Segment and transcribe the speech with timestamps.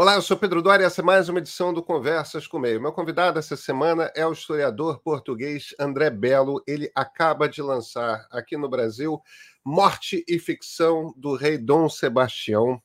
[0.00, 2.80] Olá, eu sou Pedro Doria e essa é mais uma edição do Conversas com Meio.
[2.80, 6.62] Meu convidado essa semana é o historiador português André Belo.
[6.68, 9.20] Ele acaba de lançar aqui no Brasil
[9.64, 12.80] Morte e Ficção do Rei Dom Sebastião,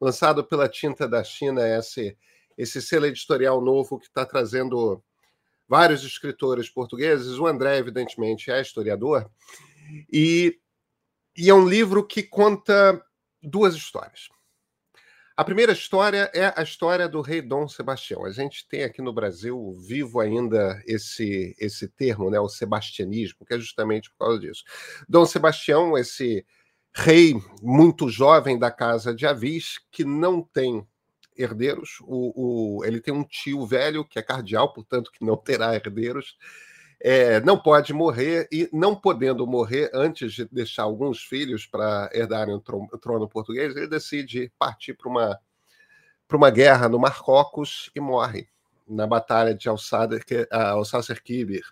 [0.00, 2.18] lançado pela Tinta da China, esse,
[2.58, 5.00] esse selo editorial novo que está trazendo
[5.68, 7.38] vários escritores portugueses.
[7.38, 9.30] O André, evidentemente, é historiador.
[10.12, 10.58] E,
[11.36, 13.00] e é um livro que conta
[13.40, 14.34] duas histórias.
[15.36, 18.24] A primeira história é a história do rei Dom Sebastião.
[18.24, 23.52] A gente tem aqui no Brasil vivo ainda esse esse termo, né, o sebastianismo, que
[23.52, 24.64] é justamente por causa disso.
[25.06, 26.46] Dom Sebastião, esse
[26.94, 30.86] rei muito jovem da casa de Avis, que não tem
[31.36, 31.98] herdeiros.
[32.04, 36.34] O, o, ele tem um tio velho que é cardeal, portanto que não terá herdeiros
[37.08, 42.52] é, não pode morrer e, não podendo morrer antes de deixar alguns filhos para herdarem
[42.52, 45.40] o trono, português, ele decide partir para uma,
[46.26, 48.48] para uma guerra no Marrocos e morre
[48.88, 51.62] na batalha de Alsácer-Quibir.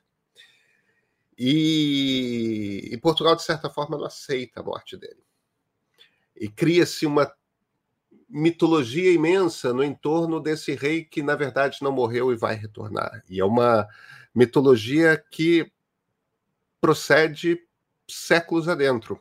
[1.36, 5.24] E, e Portugal, de certa forma, não aceita a morte dele.
[6.36, 7.28] E cria-se uma
[8.28, 13.24] mitologia imensa no entorno desse rei que, na verdade, não morreu e vai retornar.
[13.28, 13.88] E é uma
[14.34, 15.70] mitologia que
[16.80, 17.58] procede
[18.08, 19.20] séculos adentro.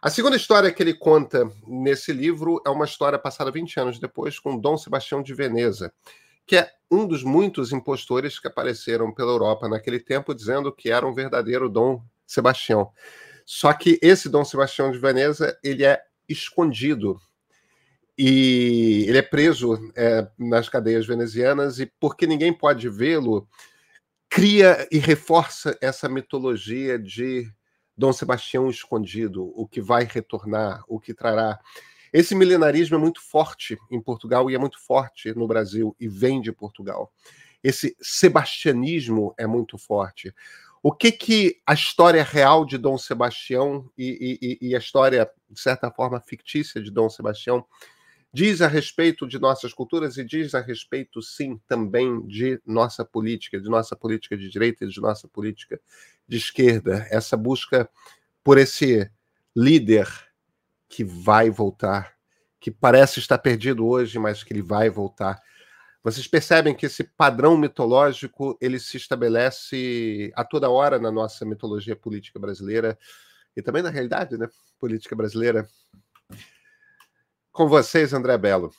[0.00, 4.38] A segunda história que ele conta nesse livro é uma história passada 20 anos depois
[4.38, 5.92] com Dom Sebastião de Veneza,
[6.46, 11.06] que é um dos muitos impostores que apareceram pela Europa naquele tempo dizendo que era
[11.06, 12.92] um verdadeiro Dom Sebastião.
[13.44, 17.20] Só que esse Dom Sebastião de Veneza ele é escondido
[18.18, 23.48] e ele é preso é, nas cadeias venezianas e porque ninguém pode vê-lo,
[24.36, 27.50] cria e reforça essa mitologia de
[27.96, 31.58] Dom Sebastião escondido, o que vai retornar, o que trará.
[32.12, 36.42] Esse milenarismo é muito forte em Portugal e é muito forte no Brasil e vem
[36.42, 37.10] de Portugal.
[37.64, 40.34] Esse sebastianismo é muito forte.
[40.82, 45.58] O que que a história real de Dom Sebastião e, e, e a história, de
[45.58, 47.64] certa forma, fictícia de Dom Sebastião
[48.32, 53.60] diz a respeito de nossas culturas e diz a respeito, sim, também de nossa política,
[53.60, 55.80] de nossa política de direita e de nossa política
[56.28, 57.06] de esquerda.
[57.10, 57.88] Essa busca
[58.44, 59.10] por esse
[59.54, 60.06] líder
[60.88, 62.14] que vai voltar,
[62.60, 65.40] que parece estar perdido hoje, mas que ele vai voltar.
[66.02, 71.96] Vocês percebem que esse padrão mitológico ele se estabelece a toda hora na nossa mitologia
[71.96, 72.96] política brasileira
[73.56, 74.48] e também na realidade, né,
[74.78, 75.66] política brasileira.
[77.56, 78.70] Com vocês, André Belo.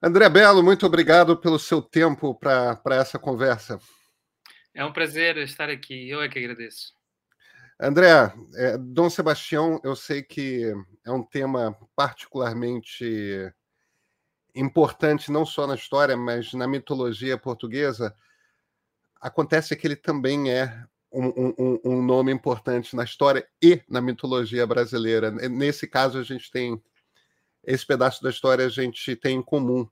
[0.00, 3.80] André Belo, muito obrigado pelo seu tempo para essa conversa.
[4.72, 6.94] É um prazer estar aqui, eu é que agradeço.
[7.80, 10.72] André, é, Dom Sebastião, eu sei que
[11.04, 13.52] é um tema particularmente
[14.54, 18.14] importante, não só na história, mas na mitologia portuguesa.
[19.20, 24.66] Acontece que ele também é um, um, um, nome importante na história e na mitologia
[24.66, 25.30] brasileira.
[25.30, 26.80] Nesse caso, a gente tem
[27.64, 29.88] esse pedaço da história a gente tem em comum.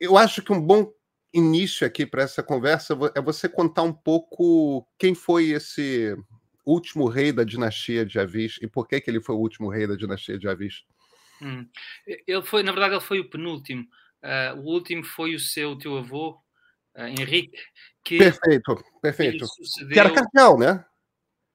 [0.00, 0.90] Eu acho que um bom
[1.32, 6.16] início aqui para essa conversa é você contar um pouco quem foi esse
[6.64, 9.86] último rei da dinastia de Avis e por que, que ele foi o último rei
[9.86, 10.84] da dinastia de Avis.
[11.40, 11.66] Hum.
[12.06, 13.86] Ele foi, na verdade, ele foi o penúltimo.
[14.22, 16.40] Uh, o último foi o seu teu avô,
[16.96, 17.58] Henrique,
[18.04, 19.46] que perfeito, perfeito.
[19.46, 20.84] Sucedeu, que era cardeal, né?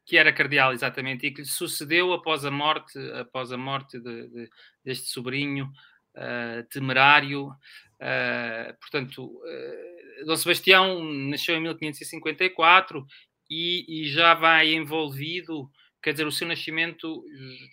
[0.05, 4.27] Que era cardeal, exatamente, e que lhe sucedeu após a morte, após a morte de,
[4.27, 4.49] de,
[4.83, 5.71] deste sobrinho
[6.15, 7.47] uh, temerário.
[7.47, 13.05] Uh, portanto, uh, Dom Sebastião nasceu em 1554
[13.49, 15.69] e, e já vai envolvido
[16.01, 17.23] quer dizer, o seu nascimento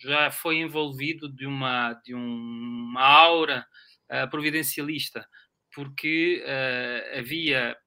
[0.01, 3.65] já foi envolvido de uma, de uma aura
[4.11, 5.25] uh, providencialista,
[5.73, 7.77] porque uh, havia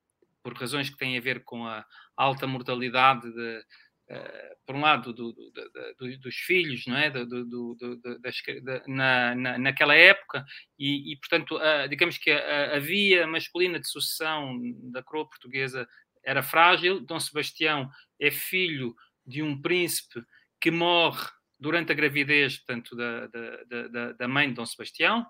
[0.42, 1.84] por razões que têm a ver com a
[2.16, 3.58] alta mortalidade de,
[4.10, 5.52] uh, por um lado do, do,
[5.98, 8.36] do, dos filhos, não é, das,
[8.86, 10.44] na, na, naquela época
[10.78, 14.58] e, e portanto, uh, digamos que a, a, via masculina de sucessão
[14.90, 15.88] da coroa portuguesa
[16.24, 17.00] era frágil.
[17.00, 17.90] Dom Sebastião
[18.20, 18.94] é filho
[19.26, 20.22] de um príncipe
[20.60, 25.26] que morre durante a gravidez, portanto, da, da, da, da mãe de Dom Sebastião.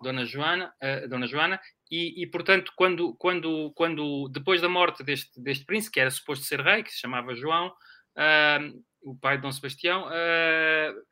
[0.00, 1.60] Dona Joana, uh, Dona Joana
[1.90, 6.44] e, e, portanto, quando, quando, quando depois da morte deste, deste príncipe, que era suposto
[6.44, 11.08] ser rei, que se chamava João, uh, o pai de Dom Sebastião, uh,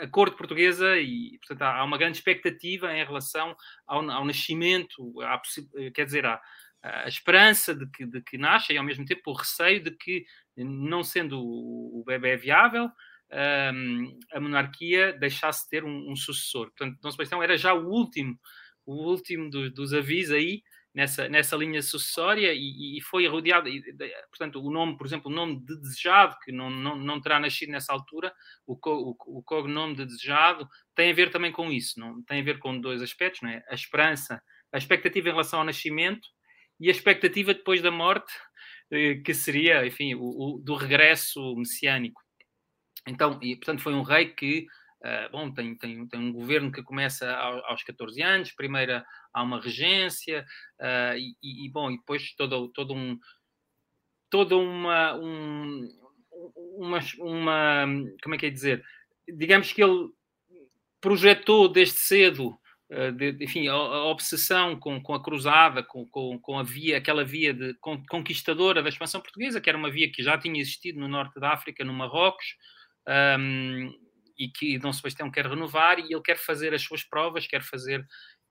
[0.00, 3.56] a corte portuguesa, e portanto há, uma grande expectativa em relação
[3.86, 5.40] ao, ao nascimento, à,
[5.94, 6.40] quer dizer, há
[6.84, 10.26] a esperança de que, de que nasça e ao mesmo tempo o receio de que,
[10.56, 12.90] não sendo o, o bebê viável,
[13.34, 16.66] um, a monarquia deixasse de ter um, um, sucessor.
[16.66, 18.38] Portanto, Dom Sebastião era já o último,
[18.86, 20.62] o último do, dos avisos aí
[20.94, 23.68] nessa, nessa linha sucessória e, e foi rodeado.
[23.68, 23.82] E,
[24.28, 27.70] portanto, o nome, por exemplo, o nome de desejado, que não, não, não terá nascido
[27.70, 28.32] nessa altura,
[28.66, 31.98] o, co, o, o cognome de desejado, tem a ver também com isso.
[31.98, 33.64] Não tem a ver com dois aspectos, não é?
[33.68, 34.40] A esperança,
[34.72, 36.28] a expectativa em relação ao nascimento
[36.78, 38.32] e a expectativa depois da morte,
[38.92, 42.23] eh, que seria, enfim, o, o do regresso messiânico.
[43.06, 44.66] Então, e, portanto, foi um rei que,
[45.02, 49.02] uh, bom, tem, tem, tem um governo que começa aos 14 anos, primeiro
[49.32, 50.44] há uma regência,
[50.80, 53.18] uh, e, e, bom, e depois todo, todo um,
[54.30, 55.88] toda uma, um,
[56.78, 57.86] uma, uma,
[58.22, 58.84] como é que é dizer,
[59.28, 60.08] digamos que ele
[61.00, 62.58] projetou desde cedo
[62.90, 66.98] eh, de, enfim, a, a, obsessão com, com a cruzada, com, com, com, a via,
[66.98, 67.74] aquela via de
[68.08, 71.52] conquistadora da expansão portuguesa, que era uma via que já tinha existido no norte da
[71.52, 72.56] África, no Marrocos,
[73.38, 73.92] um,
[74.38, 78.04] e que Dom Sebastião quer renovar e ele quer fazer as suas provas, quer fazer,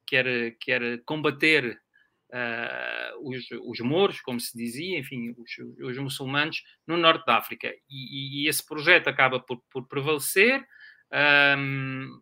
[0.08, 1.78] quer, quer combater
[2.32, 5.52] uh, os, os mouros, como se dizia, enfim, os,
[5.90, 7.74] os muçulmanos no norte da África.
[7.90, 10.64] E, e, esse projeto acaba por, por prevalecer.
[11.58, 12.20] Um,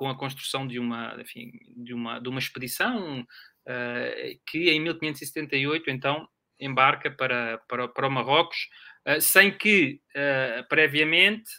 [0.00, 5.90] com a construção de uma, enfim, de uma, de uma expedição uh, que em 1578
[5.90, 6.26] então
[6.60, 8.68] embarca para, para, para o Marrocos
[9.04, 11.50] eh, sem que uh, previamente,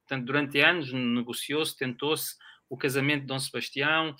[0.00, 2.36] portanto, durante anos, negociou-se, tentou-se
[2.68, 4.14] o casamento de Dom Sebastião,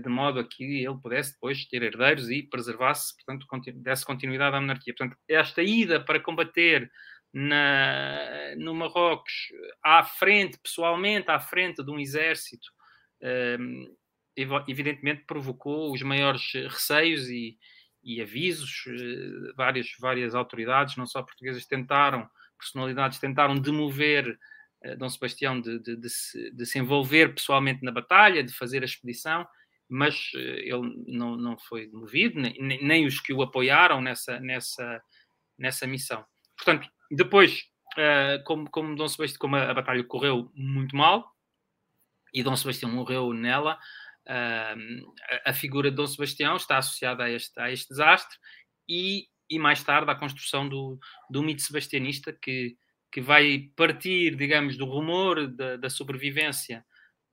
[0.00, 4.60] de modo a que ele pudesse depois ter herdeiros e preservasse, portanto, desse continuidade à
[4.60, 4.94] monarquia.
[4.96, 6.90] Portanto, esta ida para combater
[7.34, 9.32] na, no Marrocos,
[9.82, 12.70] à frente, pessoalmente, à frente de um exército,
[14.66, 17.58] evidentemente provocou os maiores receios e,
[18.02, 22.28] e avisos, eh, várias, várias autoridades, não só portuguesas, tentaram,
[22.58, 24.38] personalidades tentaram demover
[24.82, 28.82] eh, Dom Sebastião de, de, de, se, de, se, envolver pessoalmente na batalha, de fazer
[28.82, 29.46] a expedição,
[29.88, 35.02] mas eh, ele não, não foi demovido, nem, nem os que o apoiaram nessa, nessa,
[35.56, 36.24] nessa missão.
[36.56, 37.64] Portanto, depois,
[38.46, 41.30] como, como, Dom Sebastião, como a, batalha correu muito mal,
[42.32, 43.78] e Dom Sebastião morreu nela,
[44.26, 48.38] a figura de Dom Sebastião está associada a este, a este desastre
[48.88, 50.98] e, e mais tarde à construção do,
[51.28, 52.76] do mito sebastianista que,
[53.10, 56.84] que vai partir, digamos, do rumor da, da sobrevivência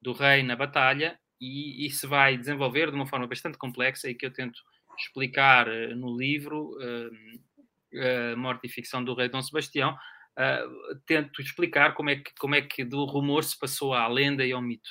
[0.01, 4.15] do rei na batalha e, e, se vai desenvolver de uma forma bastante complexa e
[4.15, 4.59] que eu tento
[4.97, 9.95] explicar uh, no livro uh, Morte e Ficção do Rei Dom Sebastião.
[10.37, 14.45] Uh, tento explicar como é, que, como é que do rumor se passou à lenda
[14.45, 14.89] e ao mito.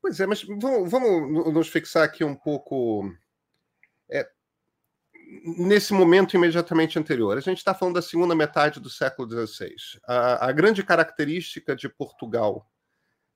[0.00, 3.12] Pois é, mas vamos, vamos nos fixar aqui um pouco
[4.10, 4.28] é,
[5.58, 7.36] nesse momento imediatamente anterior.
[7.36, 9.74] A gente está falando da segunda metade do século XVI.
[10.06, 12.70] A, a grande característica de Portugal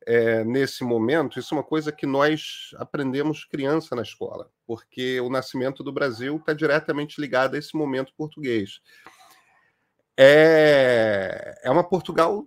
[0.07, 5.29] é, nesse momento, isso é uma coisa que nós aprendemos criança na escola, porque o
[5.29, 8.81] nascimento do Brasil está diretamente ligado a esse momento português.
[10.17, 12.47] É, é uma Portugal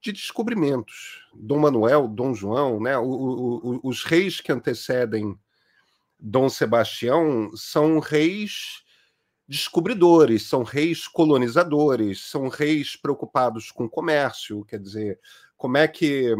[0.00, 1.26] de descobrimentos.
[1.34, 2.96] Dom Manuel, Dom João, né?
[2.98, 5.38] O, o, os reis que antecedem
[6.18, 8.82] Dom Sebastião são reis
[9.48, 15.18] descobridores, são reis colonizadores, são reis preocupados com comércio, quer dizer,
[15.56, 16.34] como é que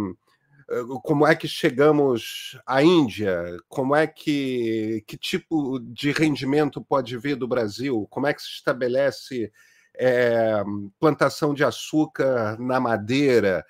[1.03, 3.57] como é que chegamos à Índia?
[3.69, 8.07] Como é que que tipo de rendimento pode vir do Brasil?
[8.09, 9.53] Como é que se estabelece
[10.01, 10.65] é,
[10.99, 13.65] plantação de açúcar na madeira.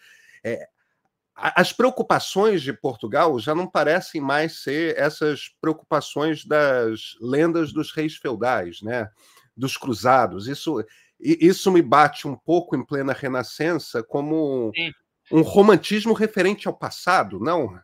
[0.44, 0.68] É,
[1.34, 8.16] as preocupações de Portugal já não parecem mais ser essas preocupações das lendas dos reis
[8.16, 9.10] feudais, né?
[9.56, 10.46] dos cruzados.
[10.46, 10.84] Isso,
[11.18, 14.92] isso me bate um pouco em plena Renascença como Sim.
[15.32, 17.78] um romantismo referente ao passado, não?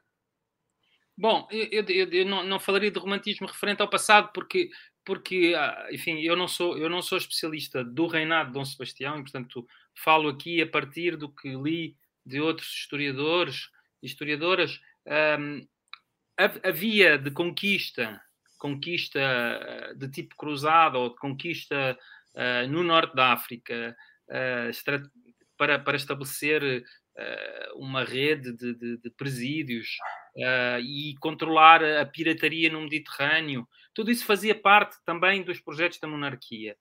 [1.19, 4.69] Bom, eu, eu, eu não, não, falaria de romantismo referente ao passado, porque
[5.07, 9.19] porque, ah, enfim, eu não sou eu não sou especialista do reinado de Dom Sebastião
[9.19, 11.97] e, portanto, falo aqui a partir do que li
[12.27, 13.71] de outros historiadores
[14.03, 14.81] historiadoras.
[15.07, 15.67] Um,
[16.37, 18.21] a, a, via de conquista,
[18.59, 21.97] conquista ah, de tipo cruzado ou de conquista
[22.35, 23.97] uh, no norte da África
[24.29, 25.09] uh,
[25.57, 29.87] para, para estabelecer uh, uma rede de, de, de presídios
[30.83, 36.77] e controlar a pirataria no Mediterrâneo, tudo isso fazia parte também dos projetos da monarquia.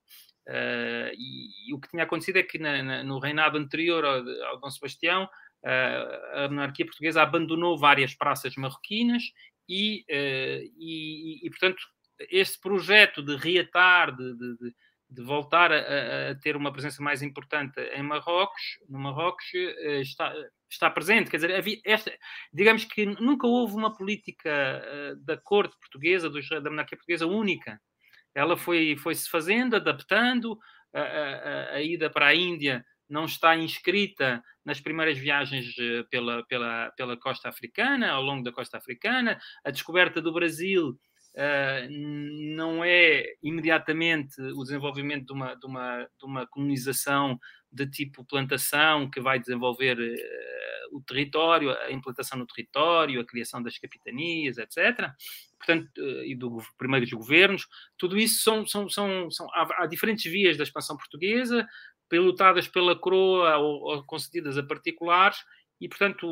[0.45, 4.17] Uh, e, e, o que tinha acontecido é que na, na, no reinado anterior ao,
[4.49, 9.23] ao Dom Sebastião, uh, a monarquia portuguesa abandonou várias praças marroquinas
[9.67, 11.81] e, uh, e, e, portanto,
[12.29, 14.75] este projeto de reatar, de, de,
[15.09, 19.45] de voltar a, a, ter uma presença mais importante em Marrocos, no Marrocos
[20.01, 20.33] está,
[20.75, 21.29] está presente.
[21.29, 22.11] Quer dizer, havia esta,
[22.53, 27.79] digamos que nunca houve uma política uh, da corte portuguesa, do, da monarquia portuguesa única.
[28.33, 30.57] Ela foi, foi se fazendo, adaptando.
[30.93, 35.73] A, a, a ida para a Índia não está inscrita nas primeiras viagens
[36.09, 39.39] pela, pela, pela costa africana, ao longo da costa africana.
[39.63, 40.97] A descoberta do Brasil
[41.37, 41.91] Uh,
[42.55, 47.37] não é imediatamente o desenvolvimento de uma, de uma, de uma colonização
[47.75, 53.61] de tipo plantação que vai desenvolver uh, o território, a implantação no território, a criação
[53.61, 55.11] das capitanias, etc.
[55.57, 57.67] Portanto, uh, e dos primeiros governos,
[57.97, 61.67] tudo isso são, são, são, são há, há, diferentes vias da expansão portuguesa,
[62.07, 65.39] pilotadas pela coroa ou, ou concedidas a particulares,
[65.81, 66.25] e portanto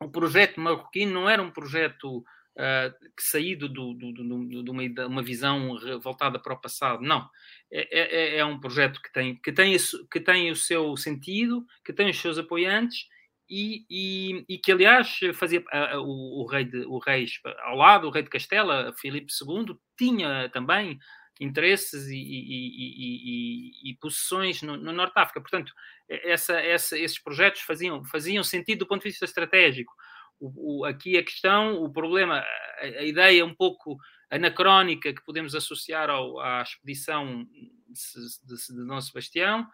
[0.00, 2.24] o, o projeto marroquino não era um projeto
[2.56, 7.02] uh, que saído do, do, do, de uma, uma, visão voltada para o passado.
[7.02, 7.28] Não.
[7.70, 9.76] É, é, é, um projeto que tem, que, tem,
[10.10, 13.06] que tem o seu sentido, que tem os seus apoiantes
[13.48, 17.26] e, e, e que, aliás, fazia uh, o, o, rei de, o rei
[17.64, 20.98] ao lado, o rei de Castela, Filipe II, tinha também
[21.38, 25.40] interesses e, e, e, e posições no, no, Norte de África.
[25.40, 25.72] Portanto,
[26.08, 29.92] essa, essa, esses projetos faziam, faziam sentido do ponto de vista estratégico
[30.40, 33.96] o, o, aqui a questão, o problema, a, a, ideia um pouco
[34.30, 39.66] anacrónica que podemos associar ao, à expedição de, de, de Dom Sebastião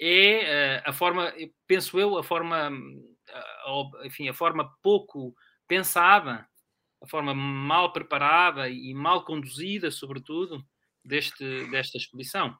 [0.00, 1.32] é uh, a forma,
[1.66, 2.70] penso eu, a forma,
[4.04, 5.34] enfim, a forma pouco
[5.66, 6.46] pensada,
[7.02, 10.64] a forma mal preparada e mal conduzida, sobretudo,
[11.04, 12.56] deste, desta expedição.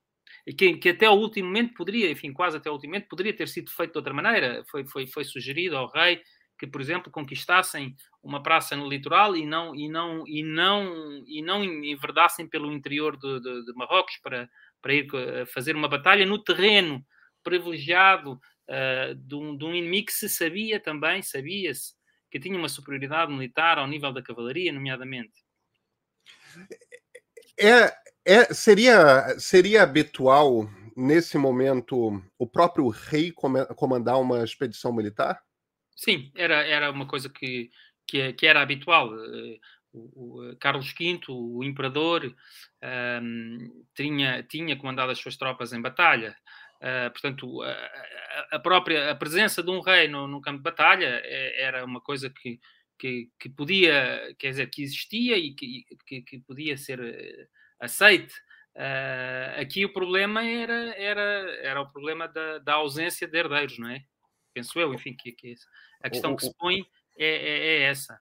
[0.47, 3.35] E que, que, até ao último momento poderia, enfim, quase até ao último momento, poderia
[3.35, 4.65] ter sido feito de outra maneira.
[4.71, 6.21] Foi, foi, foi sugerido ao rei
[6.59, 11.43] que, por exemplo, conquistassem uma praça no litoral e não e não e não e
[11.43, 14.49] não enverdassem pelo interior de, de, de Marrocos para
[14.81, 17.05] para ir eh, fazer uma batalha no terreno
[17.43, 18.33] privilegiado
[18.69, 21.99] uh, de, um, de um inimigo que se sabia também sabia-se
[22.31, 25.45] que tinha uma superioridade militar ao nível da cavalaria, nomeadamente.
[27.59, 27.93] É,
[28.25, 35.43] é seria seria habitual nesse momento o próprio rei comandar uma expedição militar?
[35.99, 37.73] Sim, era, era uma coisa que,
[38.07, 39.13] que, que era habitual.
[39.15, 39.59] Eh,
[39.93, 42.33] o, o, Carlos V, o imperador, um,
[42.83, 43.59] ehm,
[43.95, 46.37] tinha, tinha comandado as suas tropas em batalha.
[46.77, 51.21] Uh, portanto, a, a, própria a presença de um rei no, no campo de batalha
[51.25, 52.61] é, era uma coisa que,
[52.97, 57.49] que, que, podia, quer dizer, que existia e que, que, que podia ser eh,
[57.81, 58.35] aceite.
[58.77, 61.23] Uh, aqui o problema era, era,
[61.63, 64.05] era o problema da, da ausência de herdeiros, não é?
[64.59, 65.55] penso eu, enfim, que, que
[66.03, 66.87] a questão o, que se põe
[67.17, 68.21] é, é, é, essa.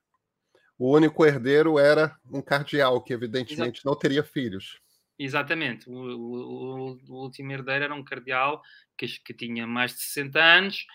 [0.78, 4.80] O único herdeiro era um cardeal, que evidentemente não teria filhos.
[5.20, 8.62] Exatamente, o, o, o, último herdeiro era um cardeal
[8.96, 10.86] que, que tinha mais de 60 anos,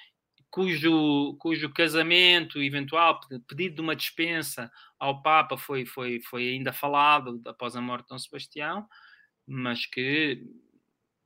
[0.49, 7.41] cujo, cujo casamento eventual, pedido de uma dispensa ao Papa foi, foi, foi ainda falado
[7.47, 8.87] após a morte de Dom Sebastião,
[9.45, 10.45] mas que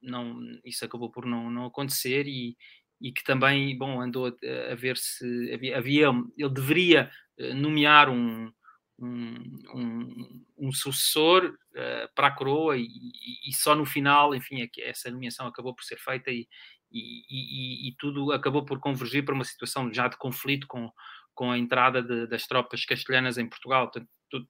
[0.00, 2.56] não, isso acabou por não, não acontecer e,
[3.00, 8.09] e que também, bom, andou a, a ver se havia, havia, ele deveria eh, nomear
[8.09, 8.50] um,
[8.99, 9.35] um,
[9.75, 14.88] um, um sucessor uh, para a coroa e, e, e, só no final, enfim, é
[14.88, 16.49] essa nomeação acabou por ser feita e,
[16.91, 20.91] e, tudo acabou por convergir para uma situação já de conflito com,
[21.35, 23.91] com a entrada de, das tropas castelhanas em Portugal.
[23.91, 24.09] Portanto,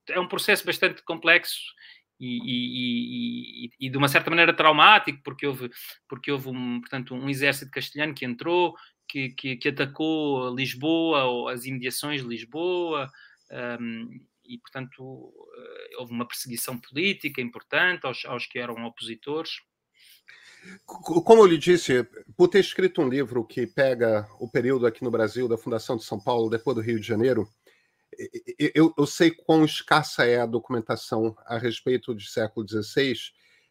[0.08, 1.60] é um processo bastante complexo
[2.18, 5.70] e, e, e, e, de uma certa maneira traumático, porque houve,
[6.08, 8.74] porque houve um, portanto, um exército castelhano que entrou,
[9.08, 13.10] que, que, que atacou Lisboa ou as imediações de Lisboa,
[13.80, 19.60] um, e portanto eh, houve uma perseguição política importante aos, aos que eram opositores.
[20.84, 22.04] Como eu lhe disse,
[22.36, 26.04] por ter escrito um livro que pega o período aqui no Brasil da Fundação de
[26.04, 27.48] São Paulo, depois do Rio de Janeiro,
[28.74, 33.14] eu, eu, sei quão escassa é a documentação a respeito do século XVI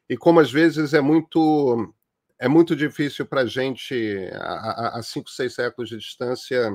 [0.09, 1.93] e como às vezes é muito
[2.37, 6.71] é muito difícil para a gente a, a, cinco seis séculos de distância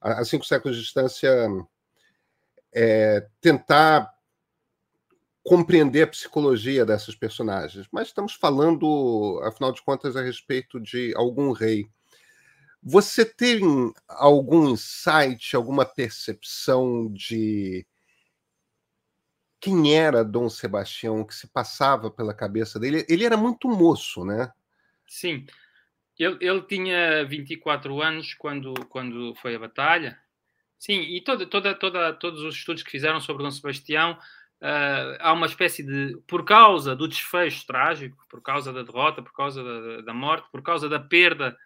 [0.00, 1.30] a, cinco séculos de distância
[2.74, 4.12] é, tentar
[5.42, 7.88] compreender a psicologia dessas personagens.
[7.90, 11.88] Mas estamos falando afinal de contas a respeito de algum rei
[12.82, 13.60] você tem
[14.08, 17.86] algum insight, alguma percepção de
[19.60, 23.04] quem era Dom Sebastião, que se passava pela cabeça dele?
[23.08, 24.52] Ele era muito moço, né?
[25.06, 25.46] Sim.
[26.18, 30.18] Ele, ele tinha 24 anos quando, quando foi a batalha.
[30.78, 34.18] Sim, e toda, toda, toda, todos os estudos que fizeram sobre Dom Sebastião
[34.60, 39.32] Uh, há uma espécie de, por causa do desfecho trágico, por causa da derrota, por
[39.32, 41.56] causa da, da morte, por causa da perda,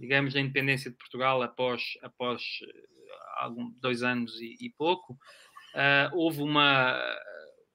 [0.00, 2.42] digamos, da independência de Portugal após, após
[3.36, 6.98] algum, dois anos e, e pouco, uh, houve uma,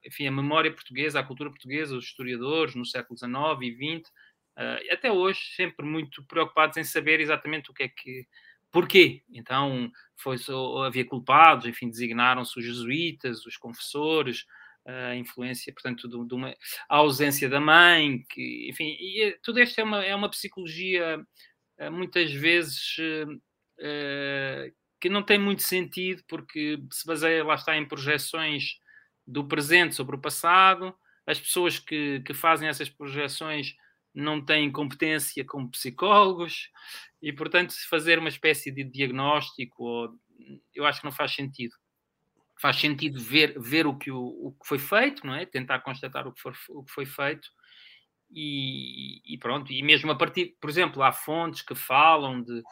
[0.04, 4.10] enfim, a memória portuguesa, a cultura portuguesa, os historiadores no século XIX e XX,
[4.58, 8.26] uh, até hoje, sempre muito preocupados em saber exatamente o que é que,
[8.72, 9.22] porquê.
[9.30, 10.36] Então, foi,
[10.84, 14.44] havia culpados, enfim, designaram-se os jesuítas, os confessores,
[14.84, 16.54] a influência, portanto, de, uma
[16.88, 21.18] a ausência da mãe, que, enfim, e eh, tudo isto é uma, é uma psicologia
[21.90, 28.78] muitas vezes uh, que não tem muito sentido porque se baseia, lá está, em projeções
[29.26, 30.94] do presente sobre o passado.
[31.26, 33.74] As pessoas que, que fazem essas projeções
[34.14, 36.70] não têm competência como psicólogos
[37.20, 40.14] e, portanto, fazer uma espécie de diagnóstico, ou,
[40.74, 41.74] eu acho que não faz sentido.
[42.58, 45.44] Faz sentido ver, ver o, que o, o que foi feito, não é?
[45.44, 47.50] Tentar constatar o que, for, o que foi feito
[48.30, 49.72] e, e, pronto.
[49.72, 52.62] E mesmo a partir, por exemplo, há fontes que falam de,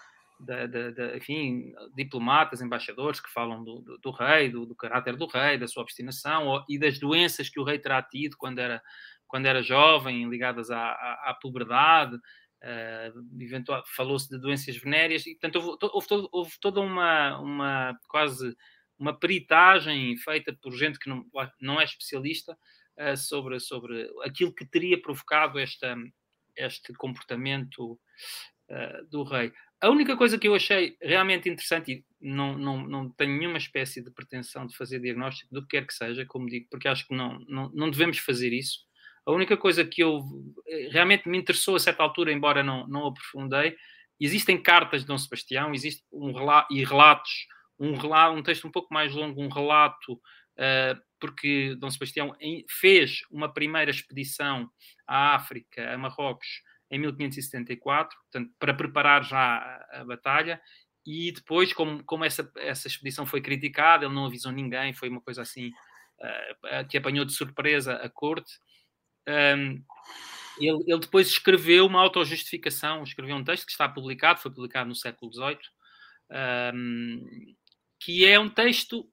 [0.40, 5.16] de, de, de enfim, diplomatas, embaixadores que falam do, do, do rei, do, do, caráter
[5.16, 8.58] do rei, da sua obstinação ou, e das doenças que o rei terá tido quando
[8.58, 8.82] era,
[9.26, 12.16] quando era jovem, ligadas à, à, à puberdade.
[12.64, 18.56] Uh, falou-se de doenças venéreas e portanto houve, houve, houve, toda uma, uma quase
[18.98, 21.26] uma peritagem feita por gente que não,
[21.60, 22.56] não é especialista
[22.98, 25.96] uh, sobre, sobre aquilo que teria provocado esta,
[26.56, 27.92] este comportamento
[28.70, 29.52] uh, do rei.
[29.80, 34.02] A única coisa que eu achei realmente interessante, e não, não, não tenho nenhuma espécie
[34.02, 37.14] de pretensão de fazer diagnóstico do que quer que seja, como digo, porque acho que
[37.14, 38.78] não, não, não devemos fazer isso.
[39.26, 40.22] A única coisa que eu
[40.66, 43.76] eh, realmente me interessou a certa altura, embora não, não aprofundei,
[44.20, 47.46] existem cartas de Dom Sebastião, existe um relato, e relatos,
[47.78, 52.36] um, relato, um texto um pouco mais longo, um relato, uh, porque Dom Sebastião
[52.68, 54.68] fez uma primeira expedição
[55.06, 60.60] à África, a Marrocos, em 1574, portanto, para preparar já a, batalha.
[61.06, 65.22] E depois, como, como essa, essa expedição foi criticada, ele não avisou ninguém, foi uma
[65.22, 68.52] coisa assim uh, que apanhou de surpresa a corte.
[69.26, 69.82] Um,
[70.58, 74.94] ele, ele, depois escreveu uma autojustificação, escreveu um texto que está publicado, foi publicado no
[74.94, 75.58] século XVIII,
[76.74, 77.54] um,
[77.98, 79.10] que é um texto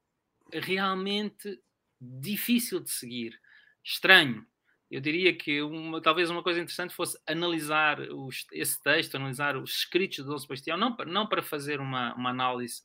[0.51, 1.57] realmente
[2.01, 3.39] difícil de seguir,
[3.83, 4.45] estranho,
[4.89, 9.77] eu diria que uma, talvez uma coisa interessante fosse analisar os, esse texto, analisar os
[9.77, 12.81] escritos de Dom Sebastião, não, não para fazer uma, uma análise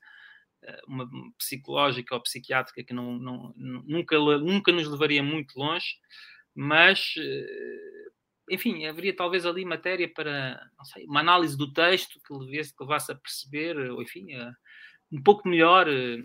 [0.62, 5.96] eh, uma psicológica ou psiquiátrica que não, não, nunca, nunca nos levaria muito longe,
[6.55, 8.09] mas, eh,
[8.50, 13.12] enfim, haveria talvez ali matéria para, sei, uma análise do texto que levasse, que levasse
[13.12, 14.52] a perceber, ou enfim, a,
[15.12, 16.22] um pouco melhor eh,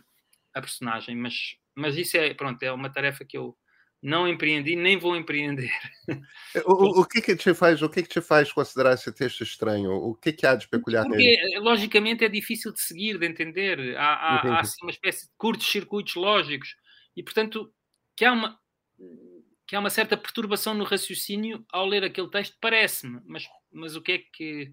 [0.53, 3.57] a personagem, mas, mas isso é, pronto, é uma tarefa que eu
[4.01, 5.71] não empreendi nem vou empreender.
[6.65, 9.91] O, o, que que te faz, o que que te faz considerar esse texto estranho?
[9.93, 11.59] O que que há de peculiar Porque, nele?
[11.59, 13.95] logicamente é difícil de seguir, de entender.
[13.95, 16.75] Há, há, há assim, uma espécie de curtos circuitos lógicos
[17.15, 17.73] e, portanto,
[18.17, 18.59] que há uma
[19.65, 24.01] que há uma certa perturbação no raciocínio ao ler aquele texto, parece-me, mas, mas o
[24.01, 24.71] que é que eh,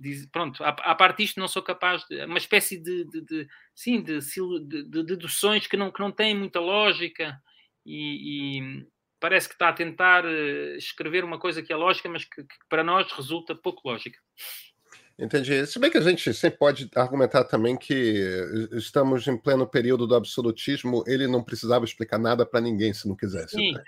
[0.00, 4.02] diz, pronto, à, parte disto não sou capaz de uma espécie de, de, de sim,
[4.02, 7.36] de, de, de deduções que não, que não têm muita lógica
[7.84, 8.86] e, e,
[9.18, 12.54] parece que está a tentar eh, escrever uma coisa que é lógica, mas que, que
[12.68, 14.18] para nós resulta pouco lógica.
[15.18, 15.66] Entendi.
[15.66, 17.94] Se bem que a gente sempre pode argumentar também que
[18.72, 23.14] estamos em pleno período do absolutismo, ele não precisava explicar nada para ninguém se não
[23.14, 23.56] quisesse.
[23.56, 23.82] Sim, né?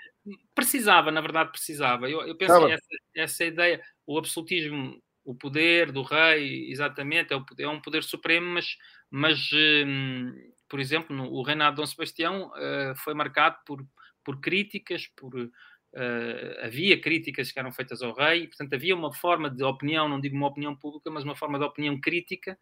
[0.53, 2.09] precisava, na verdade precisava.
[2.09, 7.35] Eu, eu penso que essa, essa ideia, o absolutismo, o poder do rei, exatamente, é,
[7.35, 8.77] o, é um poder supremo, mas,
[9.09, 10.31] mas hum,
[10.69, 13.85] por exemplo, no, o reinado de Dom Sebastião uh, foi marcado por,
[14.23, 15.51] por críticas, por, uh,
[16.61, 20.21] havia críticas que eram feitas ao rei, e, portanto havia uma forma de opinião, não
[20.21, 22.57] digo uma opinião pública, mas uma forma de opinião crítica,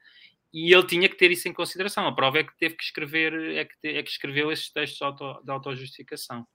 [0.54, 2.08] e ele tinha que ter isso em consideração.
[2.08, 5.42] A prova é que teve que escrever, é que, é que escreveu esses textos auto,
[5.44, 6.48] de autojustificação.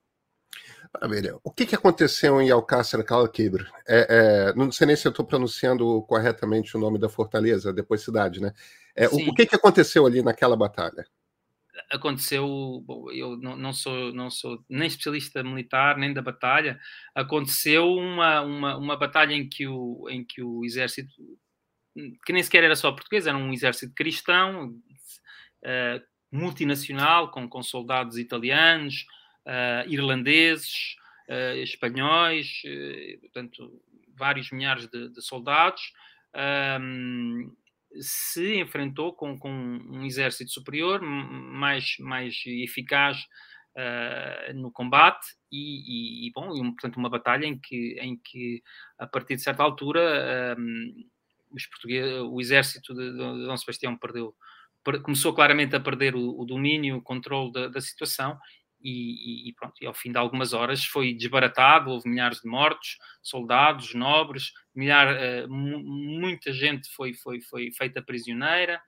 [0.93, 1.39] Maravilha.
[1.45, 3.67] O que, que aconteceu em Alcácer Calquebre?
[3.87, 8.03] É, é, não sei nem se eu estou pronunciando corretamente o nome da fortaleza, depois
[8.03, 8.53] cidade, né?
[8.97, 11.05] É, o, o, que, que aconteceu ali naquela batalha?
[11.91, 16.79] aconteceu, bom, eu não, não, sou, não sou nem especialista militar, nem da batalha,
[17.15, 21.15] aconteceu uma, uma, uma batalha em que, o, em que o exército,
[22.25, 24.71] que nem sequer era só português, era um exército cristão,
[25.65, 29.07] uh, multinacional, com, com soldados italianos,
[29.49, 30.97] uh, irlandeses,
[31.29, 32.63] uh, espanhóis,
[33.21, 33.83] portanto,
[34.17, 35.83] vários milhares de, de soldados,
[38.01, 43.17] se enfrentou com, com um exército superior, mais, mais eficaz
[43.79, 48.63] uh, no combate e, e, e bom, e, portanto, uma batalha em que, em que
[48.99, 51.07] a partir de certa altura, um,
[51.51, 51.63] os
[52.31, 54.35] o exército de, de Dom Sebastião perdeu,
[54.85, 58.39] per, começou claramente a perder o, o domínio, o controle da, da situação
[58.81, 62.97] e, e, pronto, e ao fim de algumas horas foi desbaratado, houve milhares de mortos,
[63.23, 68.81] soldados, nobres, milhar, uh, muita gente foi, foi, foi feita prisioneira,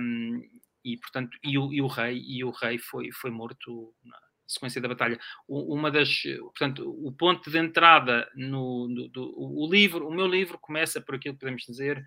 [0.00, 0.40] um,
[0.84, 4.16] e portanto, e o, e o, rei, e o rei foi, foi morto na
[4.46, 5.18] sequência da batalha.
[5.48, 10.26] O, uma das, portanto, o ponto de entrada no, no do, o livro, o meu
[10.26, 12.04] livro começa por aquilo que podemos dizer,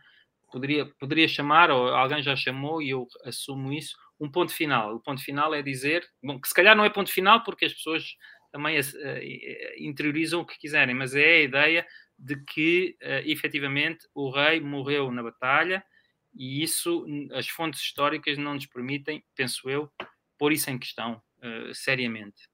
[0.51, 4.95] poderia, poderia chamar, ou alguém já chamou, e eu assumo isso, um ponto final.
[4.95, 7.73] O ponto final é dizer, bom, que se calhar não é ponto final porque as
[7.73, 8.15] pessoas
[8.51, 8.84] também uh,
[9.77, 15.12] interiorizam o que quiserem, mas é a ideia de que uh, efetivamente o rei morreu
[15.12, 15.84] na batalha
[16.34, 19.91] e isso, as fontes históricas não nos permitem, penso eu,
[20.38, 21.21] pôr isso em questão
[21.73, 22.49] seriamente.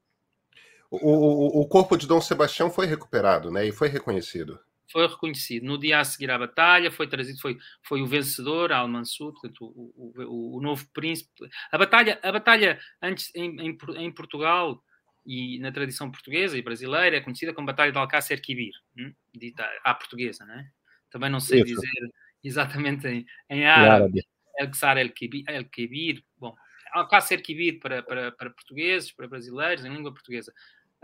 [0.90, 3.66] O, o, o, corpo de Dom Sebastião foi recuperado, né?
[3.66, 4.60] E foi reconhecido.
[4.92, 5.66] Foi reconhecido.
[5.66, 10.14] No dia a seguir à batalha, foi trazido, foi, foi o vencedor, Al-Mansur, portanto, o,
[10.18, 11.32] o, o, novo príncipe.
[11.72, 14.82] A batalha, a batalha antes em, em, em, Portugal
[15.26, 19.12] e na tradição portuguesa e brasileira é conhecida como Batalha de Alcácer Quibir, hum?
[19.34, 20.70] dita à portuguesa, né?
[21.10, 21.76] Também não sei Isso.
[21.76, 22.12] dizer
[22.44, 24.22] exatamente em, em árabe.
[24.60, 26.24] El-Qsar El-Kibir.
[26.38, 26.56] Bom,
[26.94, 30.54] Alcácer Quibir para, para, para portugueses, para brasileiros, em língua portuguesa.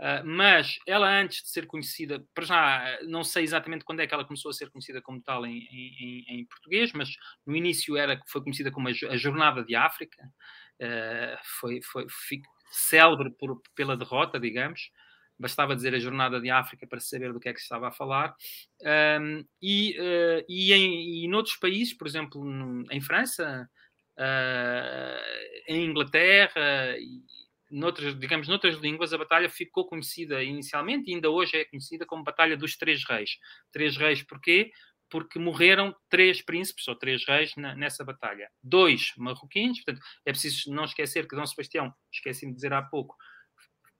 [0.02, 4.12] Uh, mas ela, antes de ser conhecida, para já não sei exatamente quando é que
[4.12, 7.10] ela começou a ser conhecida como tal em, em, em português, mas
[7.46, 10.20] no início era foi conhecida como a, a Jornada de África,
[10.80, 14.90] uh, foi, foi, foi célebre por, pela derrota, digamos,
[15.38, 17.92] bastava dizer a Jornada de África para saber do que é que se estava a
[17.92, 18.34] falar.
[19.20, 22.42] Um, e, uh, e, em, e noutros países, por exemplo,
[22.90, 23.70] em França,
[25.68, 26.96] em Inglaterra,
[27.72, 32.22] noutras, digamos, noutras línguas, a batalha ficou conhecida inicialmente e ainda hoje é conhecida como
[32.22, 33.38] Batalha dos Três Reis.
[33.72, 34.70] Três Reis porquê?
[35.08, 38.50] Porque morreram três príncipes ou três reis na, nessa batalha.
[38.62, 43.14] Dois marroquinos, portanto, é preciso não esquecer que Dom Sebastião, esqueci-me de dizer há pouco,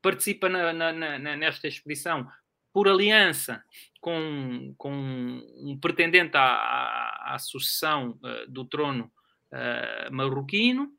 [0.00, 2.26] participa na, na, nesta expedição
[2.72, 3.62] por aliança
[4.00, 9.12] com, com um pretendente à, à, à sucessão uh, do trono
[9.52, 10.90] uh, marroquino,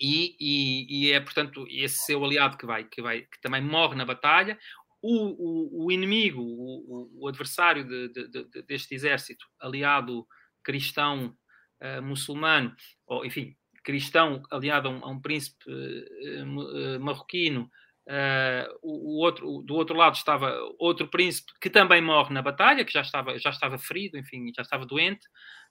[0.00, 3.96] e, e, e, é portanto esse seu aliado que vai que vai que também morre
[3.96, 4.58] na batalha
[5.02, 10.26] o, o, o inimigo o, o adversário de, de, de, deste exército aliado
[10.62, 11.34] cristão
[11.82, 12.74] uh, muçulmano
[13.06, 17.70] ou enfim cristão aliado a um, a um príncipe uh, marroquino
[18.08, 22.92] Uh, o, outro, do outro lado estava outro príncipe que também morre na batalha, que
[22.92, 25.28] já estava, já estava ferido, enfim, já estava doente.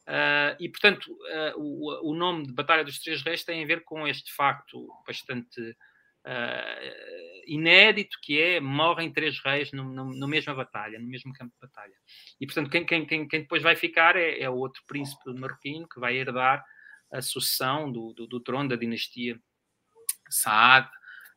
[0.08, 3.84] Uh, e, portanto, uh, o, o, nome de Batalha dos Três Reis tem a ver
[3.84, 5.76] com este facto bastante
[7.48, 11.93] inédito, que é morrem três reis no, mesma batalha, no mesmo campo de batalha.
[12.38, 15.88] E, portanto, quem, quem, quem, quem depois vai ficar é, é, o outro príncipe marroquino
[15.88, 16.65] que vai herdar
[17.13, 19.39] a sucessão do, do, do trono da dinastia
[20.30, 20.89] Saad,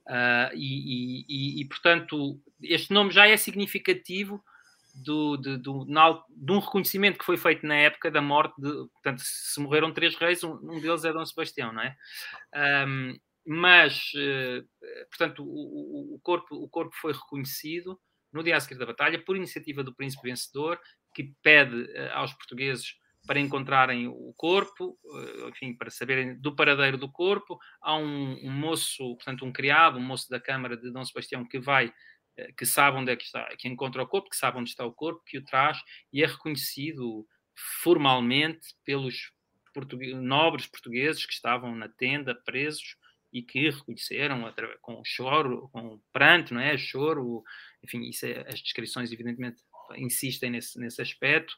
[0.06, 4.42] Uh, e, e, e, portanto, este nome já é significativo
[5.02, 8.70] do, de, do, na, de um reconhecimento que foi feito na época da morte de.
[8.92, 11.96] Portanto, se morreram três reis, um, um deles é Dom Sebastião, não é?
[12.86, 14.66] Um, mas, uh,
[15.08, 17.98] portanto, o, o, corpo, o corpo foi reconhecido
[18.32, 20.78] no dia a seguir da batalha por iniciativa do príncipe vencedor,
[21.14, 22.94] que pede uh, aos portugueses
[23.26, 27.58] para encontrarem o corpo, eh, enfim, para saberem do paradeiro do corpo.
[27.80, 31.58] Há um, um, moço, portanto, um criado, um moço da Câmara de Dom Sebastião que
[31.58, 31.92] vai, eh,
[32.56, 34.92] que sabe onde é que está, que encontra o corpo, que sabe onde está o
[34.92, 35.78] corpo, que o traz
[36.12, 37.26] e é reconhecido
[37.82, 39.32] formalmente pelos
[39.74, 42.96] portugueses, nobres portugueses que estavam na tenda presos
[43.32, 46.76] e que reconheceram com choro, com pranto, não é?
[46.76, 47.44] Choro,
[47.82, 49.62] enfim, isso é, as descrições evidentemente
[49.96, 51.54] insistem nesse, nesse aspecto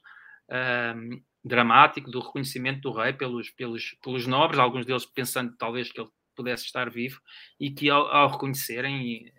[0.96, 6.00] um, dramático do reconhecimento do rei pelos, pelos, pelos nobres, alguns deles pensando talvez que
[6.00, 7.20] ele pudesse estar vivo,
[7.58, 9.32] e que ao, ao reconhecerem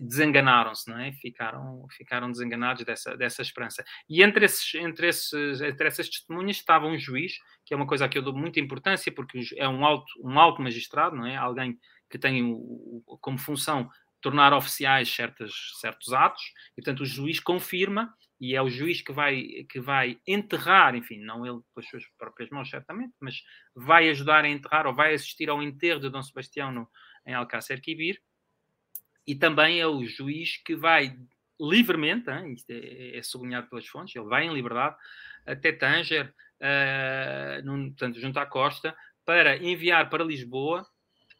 [0.00, 1.12] desenganaram-se, não é?
[1.12, 3.84] Ficaram, ficaram desenganados dessa, dessa esperança.
[4.08, 7.34] E entre, esses, entre, esses, entre essas testemunhas estava um juiz,
[7.64, 10.38] que é uma coisa a que eu dou muita importância, porque é um alto, um
[10.38, 11.36] alto magistrado, não é?
[11.36, 17.38] Alguém que tem o, como função tornar oficiais certos certos atos, e portanto o juiz
[17.38, 21.88] confirma e é o juiz que vai, que vai enterrar, enfim, não ele com as
[21.88, 23.42] suas próprias mãos, certamente, mas
[23.74, 26.88] vai ajudar a enterrar ou vai assistir ao enterro de Dom Sebastião no,
[27.26, 28.20] em Alcácer Quibir,
[29.26, 31.18] e também é o juiz que vai
[31.60, 34.96] livremente, hein, isto é, é, sublinhado pelas fontes, ele vai em liberdade
[35.44, 40.86] até Tanger, uh, junto à costa, para enviar para Lisboa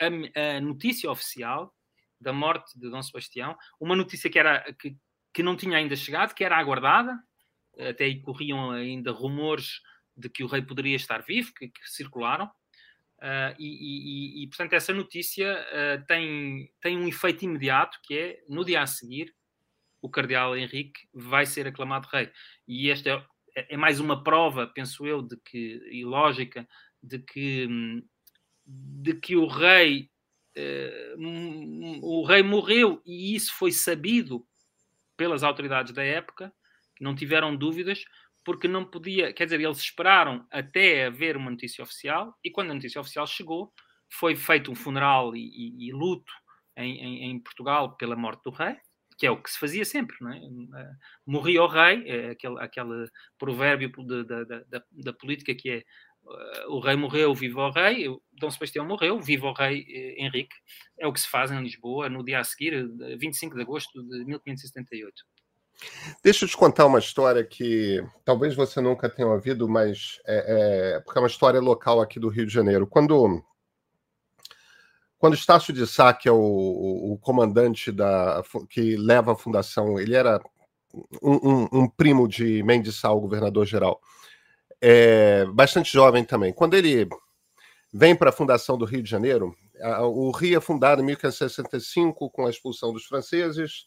[0.01, 1.73] a, a, notícia oficial
[2.21, 4.97] da morte de Dom Sebastião, uma notícia que, era, que,
[5.35, 7.19] que não tinha ainda chegado, que era aguardada,
[7.79, 9.81] até aí corriam ainda rumores
[10.17, 12.51] de que o rei poderia estar vivo, que, que circularam,
[13.19, 18.45] uh, e, e, e, portanto essa notícia uh, tem, tem um efeito imediato, que é,
[18.49, 19.35] no dia a seguir,
[20.01, 22.31] o cardeal Henrique vai ser aclamado rei.
[22.67, 23.27] E esta
[23.57, 26.69] é, é mais uma prova, penso eu, de que, e lógica,
[27.03, 27.69] de que,
[28.65, 30.11] de que o rei
[30.57, 34.47] uh, o rei morreu e isso foi sabido
[35.17, 36.53] pelas autoridades da época,
[37.01, 38.05] não tiveram dúvidas,
[38.47, 42.75] porque não podia, quer dizer, eles esperaram até haver uma notícia oficial e quando a
[42.75, 43.73] notícia oficial chegou,
[44.09, 46.33] foi feito um funeral e, e, e luto
[46.77, 48.77] em, em, em, Portugal pela morte do rei,
[49.19, 50.37] que é o que se fazia sempre, não é?
[50.37, 50.93] Eh,
[51.27, 55.85] morria o rei, é aquele, aquele provérbio de, de, de, da, política que é
[56.23, 59.85] uh, o rei morreu, viva o rei, Dom Sebastião morreu, viva o rei
[60.19, 60.55] Henrique.
[61.01, 64.25] É o que se faz em Lisboa no dia a seguir, 25 de agosto de
[64.25, 65.25] 1578.
[66.23, 71.01] Deixa eu te contar uma história que talvez você nunca tenha ouvido, mas é, é,
[71.01, 72.87] porque é uma história local aqui do Rio de Janeiro.
[72.87, 73.43] Quando
[75.19, 79.99] quando Estácio de Sá, que é o, o, o, comandante da que leva a fundação,
[79.99, 80.41] ele era
[81.23, 84.01] um, um, um primo de Mendes Sá, o governador-geral,
[84.81, 86.53] é, bastante jovem também.
[86.53, 87.09] Quando ele
[87.93, 92.31] vem para a fundação do Rio de Janeiro, a, o Rio é fundado em 1565
[92.31, 93.87] com a expulsão dos franceses,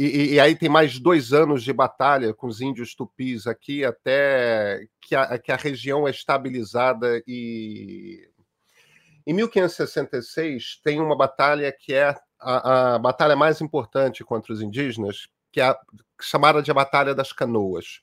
[0.00, 4.86] e, e, aí tem mais dois anos de batalha com os índios tupis aqui, até
[5.00, 7.20] que a, que a região é estabilizada.
[7.26, 8.30] E
[9.26, 15.28] em 1566 tem uma batalha que é a, a batalha mais importante contra os indígenas,
[15.50, 15.76] que é a,
[16.22, 18.00] chamada de a Batalha das Canoas.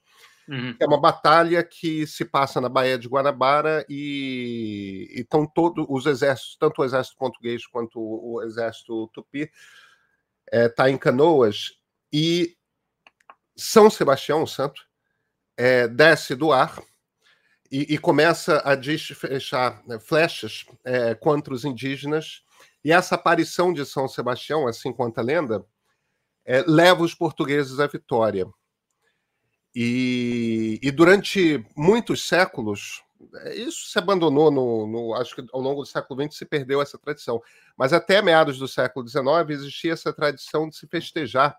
[0.50, 0.76] Uhum.
[0.78, 6.58] É uma batalha que se passa na Baía de Guanabara e estão todos os exércitos,
[6.60, 9.50] tanto o exército português quanto o, o exército tupi,
[10.52, 11.80] está é, em Canoas
[12.12, 12.56] e
[13.56, 14.82] São Sebastião, o santo,
[15.58, 16.82] é, desce do ar
[17.72, 22.44] e, e, começa a desfechar né, flechas é, contra os indígenas.
[22.84, 25.66] E essa aparição de São Sebastião, assim quanto a lenda,
[26.46, 28.46] é, leva os portugueses à vitória.
[29.74, 33.04] E, e durante muitos séculos,
[33.56, 36.98] isso se abandonou no, no, acho que ao longo do século XX se perdeu essa
[36.98, 37.42] tradição,
[37.76, 41.58] mas até meados do século XIX existia essa tradição de se festejar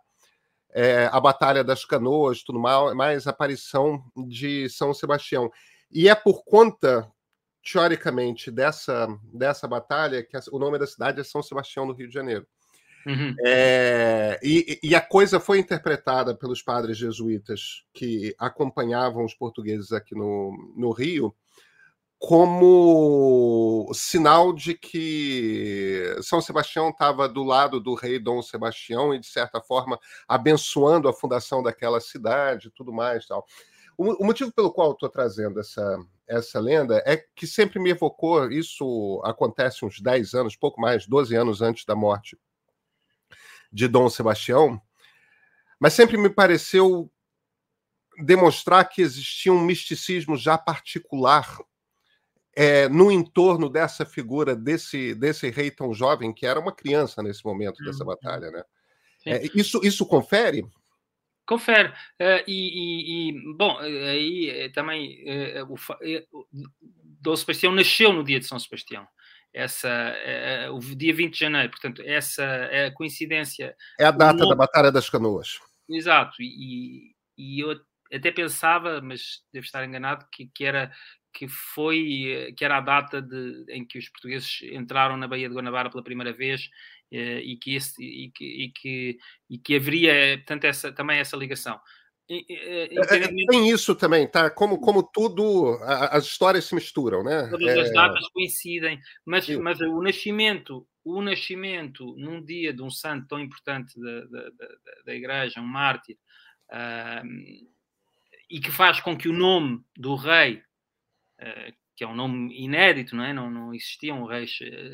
[0.77, 5.51] é, a Batalha das Canoas, tudo mais, a aparição de São Sebastião.
[5.91, 7.11] E é por conta,
[7.65, 12.13] teoricamente, dessa, dessa batalha que o nome da cidade é São Sebastião, no Rio de
[12.13, 12.47] Janeiro.
[13.07, 13.35] Uhum.
[13.47, 20.15] É, e, e, a coisa foi interpretada pelos padres jesuítas que acompanhavam os portugueses aqui
[20.15, 21.35] no, no Rio
[22.19, 29.27] como sinal de que São Sebastião estava do lado do rei Dom Sebastião e, de
[29.27, 33.27] certa forma, abençoando a fundação daquela cidade tudo mais.
[33.27, 33.47] Tal.
[33.99, 38.51] O, o motivo pelo qual estou trazendo essa, essa lenda é que sempre me evocou,
[38.51, 42.39] isso acontece uns 10 anos, pouco mais, 12 anos antes da morte
[43.71, 44.81] de Dom Sebastião,
[45.79, 47.11] mas sempre me pareceu
[48.25, 51.59] demonstrar que existia um misticismo já particular
[52.57, 57.45] é, no entorno dessa figura, desse, desse rei tão jovem, que era uma criança nesse
[57.45, 58.09] momento dessa uhum.
[58.09, 58.65] batalha, né?
[59.27, 60.65] É, isso, isso confere?
[61.47, 61.89] Confere.
[61.89, 65.23] Uh, e, e, bom, aí também
[65.63, 65.75] uh,
[66.33, 66.47] o,
[67.21, 69.07] Dom Sebastião nasceu no dia de São Sebastião.
[69.53, 70.15] Essa,
[70.71, 73.75] o dia 20 de janeiro, portanto, essa é a coincidência.
[73.99, 74.51] É a data nome...
[74.51, 75.59] da Batalha das Canoas.
[75.89, 77.81] Exato, e, e eu
[78.13, 80.93] até pensava, mas devo estar enganado, que, que era
[81.37, 85.55] que foi que era a data de, em que os portugueses entraram na Baía de
[85.55, 86.71] Guanabara pela primeira vez
[87.13, 89.19] eh, e, que esse, e, que, e, que,
[89.51, 91.79] e que haveria portanto, essa, também essa ligação.
[92.29, 94.51] É, é, tem isso também, tá?
[94.51, 97.49] Como, como tudo, as histórias se misturam, né?
[97.51, 97.81] Todas é...
[97.83, 103.39] as datas coincidem, mas, mas o nascimento, o nascimento num dia de um santo tão
[103.39, 104.69] importante da, da, da,
[105.05, 106.17] da Igreja, um mártir,
[106.73, 107.67] uh,
[108.51, 110.66] e que faz com que o nome do rei eh,
[111.97, 113.33] que é um nome inédito, não é?
[113.33, 114.47] Não, não existia um rei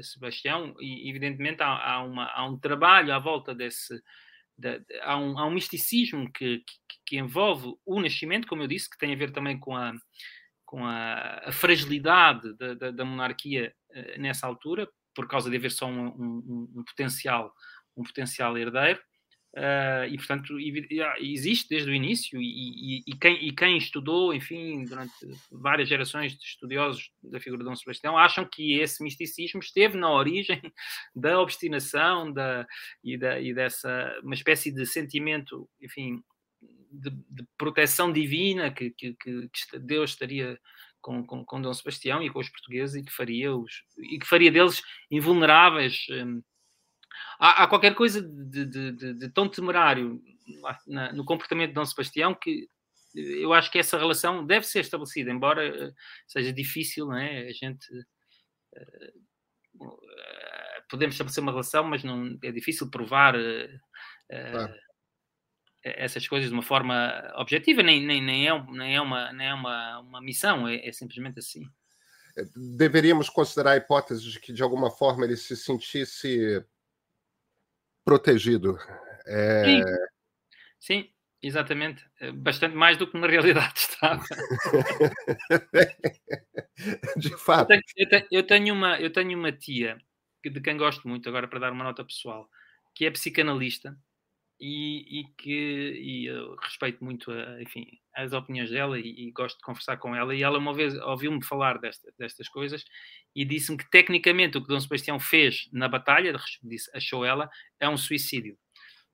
[0.02, 4.00] Sebastião, e evidentemente há, há, uma, há um trabalho à volta desse.
[4.56, 8.88] De, há, um, há um misticismo que, que, que, envolve o nascimento, como eu disse,
[8.88, 9.92] que tem a ver também com a,
[10.64, 15.72] com a, a fragilidade da, da, da monarquia uh, nessa altura, por causa de haver
[15.72, 17.52] só um, um, um potencial,
[17.96, 19.00] um potencial herdeiro.
[19.54, 20.56] Uh, e, portanto,
[21.20, 25.12] existe desde o início, e, e, e, quem, e, quem, estudou, enfim, durante
[25.50, 30.10] várias gerações de estudiosos da figura de Dom Sebastião, acham que esse misticismo esteve na
[30.10, 30.58] origem
[31.14, 32.66] da obstinação da,
[33.04, 36.22] e, da, e dessa, uma espécie de sentimento, enfim,
[36.90, 40.58] de, de proteção divina que, que, que, Deus estaria
[41.02, 44.26] com, com, com, Dom Sebastião e com os portugueses e que faria, os, e que
[44.26, 46.06] faria deles invulneráveis.
[46.10, 46.42] Um,
[47.38, 50.22] há, há qualquer coisa de, de, de, de tão temerário
[50.86, 52.68] na, no comportamento de Dom Sebastião que
[53.14, 55.92] eu acho que essa relação deve ser estabelecida, embora eh,
[56.26, 57.48] seja difícil, não é?
[57.48, 57.86] A gente
[59.78, 60.02] uh,
[60.88, 63.80] podemos estabelecer uma relação, mas não é difícil provar uh,
[64.28, 64.74] claro.
[65.82, 69.54] essas coisas de uma forma objetiva, nem, nem, nem, é, nem é, uma, nem é
[69.54, 71.68] uma, uma missão, é, é simplesmente assim.
[72.78, 76.64] Deveríamos considerar a hipótese de que, de alguma forma, ele se sentisse
[78.04, 78.78] protegido.
[79.26, 79.64] É...
[79.64, 79.82] Sim.
[80.78, 81.08] Sim,
[81.42, 82.04] exatamente.
[82.20, 84.22] É bastante mais do que na realidade estava.
[87.16, 87.72] de fato.
[87.96, 89.98] Eu tenho, eu tenho, uma, eu tenho uma tia
[90.44, 92.48] de quem gosto muito, agora para dar uma nota pessoal,
[92.94, 93.96] que é psicanalista
[94.64, 99.64] e, e que e eu respeito muito enfim, as opiniões dela e, e, gosto de
[99.64, 100.32] conversar com ela.
[100.36, 102.84] E ela uma vez ouviu-me falar desta, destas coisas
[103.34, 107.88] e disse-me que tecnicamente o que Dom Sebastião fez na batalha, disse, achou ela, é
[107.88, 108.56] um suicídio.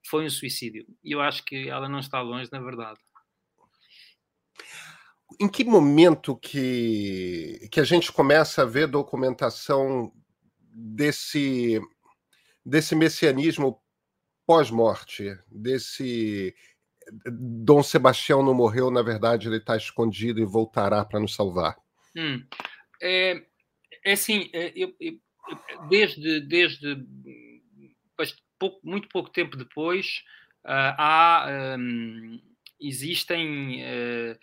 [0.06, 0.84] Foi um suicídio.
[1.02, 3.00] E eu acho que ela não está longe, na verdade.
[5.40, 10.12] Em que momento que, que a gente começa a ver documentação
[10.60, 11.80] desse,
[12.64, 13.80] desse messianismo
[14.48, 16.54] pós-morte, desse
[17.30, 21.76] Dom Sebastião não morreu, na verdade ele está escondido e voltará para nos salvar?
[22.16, 22.42] Hum.
[23.02, 23.42] É,
[24.02, 25.18] é assim, é, eu, eu,
[25.90, 26.96] desde, desde
[28.58, 30.24] pouco, muito pouco tempo depois,
[30.64, 32.40] uh, há, um,
[32.80, 34.38] existem uh,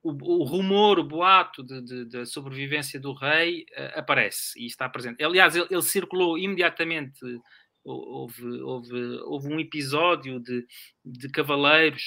[0.00, 5.24] o, o, rumor, o boato da sobrevivência do rei uh, aparece e está presente.
[5.24, 7.18] Aliás, ele, ele circulou imediatamente
[7.84, 10.66] houve, houve, houve um episódio de,
[11.04, 12.02] de cavaleiros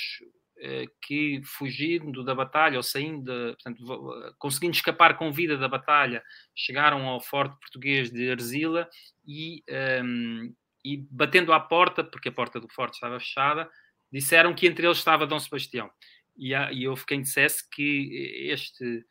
[0.58, 6.24] eh, que fugindo da batalha ou saindo, portanto, conseguindo escapar com vida da batalha,
[6.56, 8.88] chegaram ao forte português de Arzila
[9.28, 13.70] e, um, ehm, e batendo à porta, porque a porta do forte estava fechada,
[14.12, 15.90] disseram que entre eles estava Dom Sebastião.
[16.38, 19.06] E, há, e houve quem dissesse que este,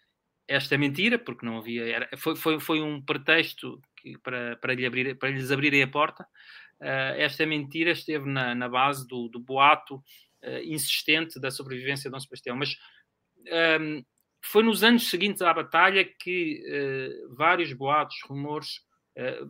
[0.48, 3.80] esta mentira, porque não havia, era, foi, foi, foi um pretexto
[4.22, 6.24] para, para, lhe abrir, para lhes abrirem a porta.
[6.80, 12.12] Uh, esta mentira esteve na, na base do, do boato uh, insistente da sobrevivência de
[12.12, 12.56] Dom Sebastião.
[12.56, 12.76] Mas
[13.46, 14.04] um, ehm,
[14.42, 18.82] foi nos anos seguintes à batalha que uh, vários boatos, rumores,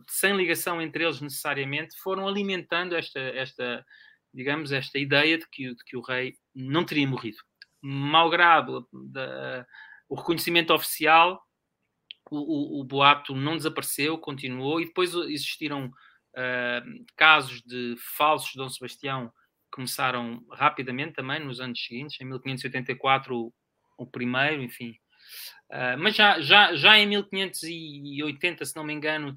[0.07, 3.83] sem ligação entre eles necessariamente, foram alimentando esta, esta
[4.35, 7.37] digamos, esta ideia de que, de que o rei não teria morrido.
[7.81, 9.65] Malgrado da,
[10.09, 11.41] o reconhecimento oficial,
[12.31, 18.69] o, o, o, boato não desapareceu, continuou, e depois existiram uh, casos de falsos Dom
[18.69, 23.53] Sebastião que começaram rapidamente também nos anos seguintes, em 1584 o,
[23.97, 24.97] o primeiro, enfim.
[25.69, 29.35] Uh, mas já, já, já em 1580, se não me engano,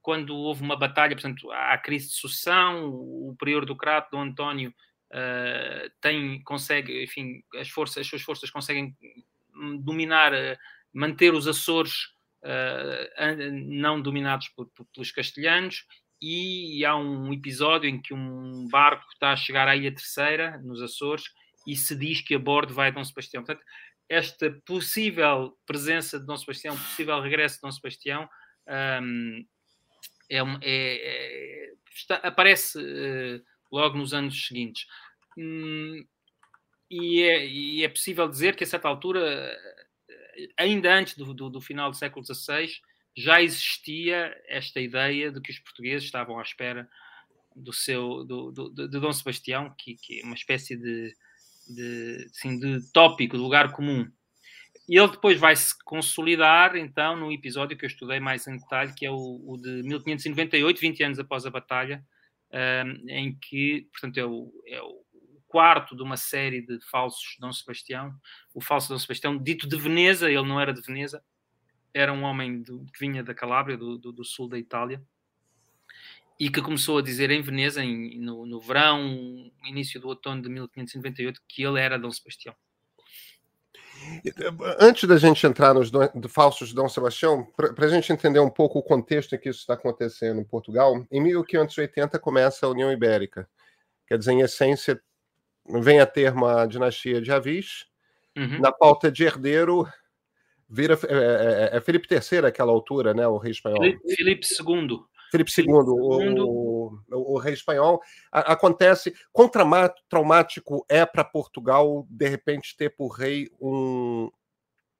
[0.00, 4.10] quando houve uma batalha, portanto, há a crise de sucessão, o, o prior do Crato,
[4.12, 4.72] Dom António,
[5.12, 8.96] uh, tem, consegue, enfim, as, forças, as suas forças conseguem
[9.80, 10.32] dominar,
[10.92, 12.19] manter os Açores uh,
[13.52, 15.84] não dominados por, por, pelos castelhanos,
[16.22, 20.82] e há um episódio em que um barco está a chegar à Ilha Terceira, nos
[20.82, 21.24] Açores,
[21.66, 23.42] e se diz que a bordo vai Dom Sebastião.
[23.42, 23.64] Portanto,
[24.08, 28.28] esta possível presença de Dom Sebastião, possível regresso de Dom Sebastião,
[29.02, 29.46] um,
[30.28, 34.86] é, é, é, está, aparece uh, logo nos anos seguintes.
[35.38, 36.04] Hum,
[36.90, 39.56] e, é, e, é, possível dizer que a certa altura
[40.56, 42.68] ainda antes do, do, do, final do século XVI,
[43.16, 46.88] já existia esta ideia de que os portugueses estavam à espera
[47.54, 51.14] do seu do, do, de Dom Sebastião, que, que, é uma espécie de,
[51.68, 54.10] de, assim, de tópico, de lugar comum.
[54.88, 58.94] E ele depois vai se consolidar, então, no episódio que eu estudei mais em detalhe,
[58.94, 62.04] que é o, o de 1598, 20 anos após a batalha,
[62.52, 65.04] um, em que, portanto, é o, é o
[65.50, 68.14] quarto de uma série de falsos Dom Sebastião.
[68.54, 71.22] O falso Dom Sebastião, dito de Veneza, ele não era de Veneza,
[71.92, 75.02] era um homem do, que vinha da Calábria, do, do, do, sul da Itália,
[76.38, 80.48] e que começou a dizer em Veneza, em, no, no verão, início do outono de
[80.48, 82.54] 1598, que ele era Dom Sebastião.
[84.78, 88.48] Antes da gente entrar nos do, falsos de Dom Sebastião, para a gente entender um
[88.48, 92.90] pouco o contexto em que isso está acontecendo em Portugal, em 1580 começa a União
[92.92, 93.48] Ibérica
[94.10, 95.00] quer dizer, em essência,
[95.80, 97.86] vem a ter uma dinastia de Avis.
[98.36, 98.60] Uhum.
[98.60, 99.86] Na pauta de herdeiro,
[100.68, 103.26] vira é, é, é, Felipe III àquela altura, né?
[103.26, 103.80] O rei espanhol.
[103.80, 105.00] Felipe, II.
[105.30, 108.00] Felipe II, o, o, o, rei espanhol.
[108.30, 109.12] A, acontece.
[109.32, 109.50] Quão
[110.08, 114.30] traumático é para Portugal, de repente, ter por rei um,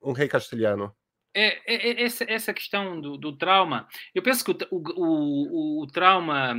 [0.02, 0.94] um rei castelhano?
[1.34, 3.86] É, é, é essa, essa questão do, do, trauma.
[4.14, 6.56] Eu penso que o, o, o, trauma,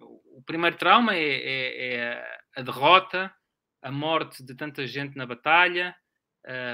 [0.00, 3.32] o primeiro trauma é, é, é, a derrota,
[3.86, 5.94] a morte de tanta gente na batalha.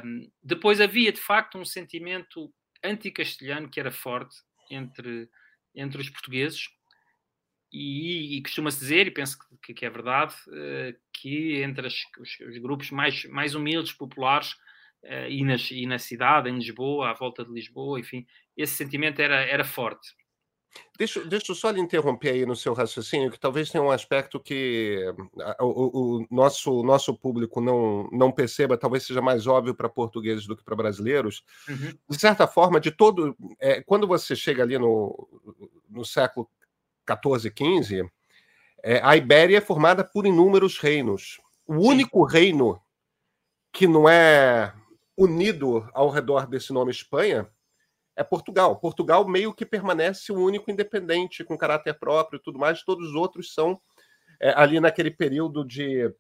[0.05, 2.51] Um, depois havia de facto um sentimento
[2.83, 4.35] anti-castelhano que era forte
[4.71, 5.29] entre
[5.75, 6.69] entre os portugueses
[7.73, 12.41] e, e costuma-se dizer, e penso que, que é verdade, uh, que entre as, os,
[12.41, 14.53] os, grupos mais, mais humildes, populares,
[15.05, 19.21] uh, e, nas, e na cidade, em Lisboa, à volta de Lisboa, enfim, esse sentimento
[19.21, 20.15] era, era forte.
[20.97, 24.39] Deixa, deixa eu só lhe interromper aí no seu raciocínio, que talvez tenha um aspecto
[24.39, 25.05] que
[25.59, 30.57] o, o, nosso, nosso público não, não perceba, talvez seja mais óbvio para portugueses do
[30.57, 31.45] que para brasileiros.
[31.69, 31.93] Uhum.
[32.09, 33.37] De certa forma, de todo.
[33.59, 35.29] É, quando você chega ali no,
[35.89, 36.49] no século
[37.09, 38.11] XIV, XV,
[38.83, 41.41] é, a Ibéria é formada por inúmeros reinos.
[41.67, 41.89] O Sim.
[41.89, 42.81] único reino
[43.73, 44.75] que não é
[45.17, 47.49] unido ao redor desse nome Espanha
[48.17, 48.77] é Portugal.
[48.77, 53.15] Portugal meio que permanece o único independente, com caráter próprio e tudo mais, todos os
[53.15, 53.81] outros são
[54.41, 56.13] é, ali naquele período de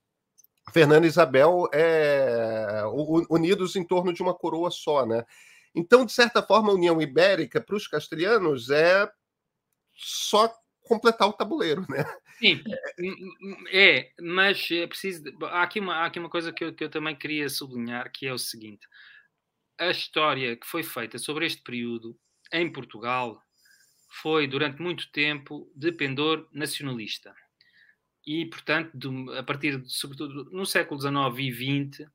[0.72, 2.82] Fernando e Isabel é,
[3.28, 5.24] unidos em torno de uma coroa só, né?
[5.74, 9.10] Então, de certa forma, a União Ibérica para os castelhanos é
[9.94, 12.04] só completar o tabuleiro, né?
[12.38, 12.62] Sim,
[13.72, 15.22] é, mas é preciso.
[15.42, 18.26] Há aqui uma, há aqui uma coisa que eu, que eu também queria sublinhar, que
[18.26, 18.86] é o seguinte:
[19.78, 22.18] a história que foi feita sobre este período
[22.52, 23.42] em Portugal
[24.20, 27.34] foi, durante muito tempo, de pendor nacionalista.
[28.26, 32.10] E, portanto, de, a partir, de, sobretudo, no século XIX e XX,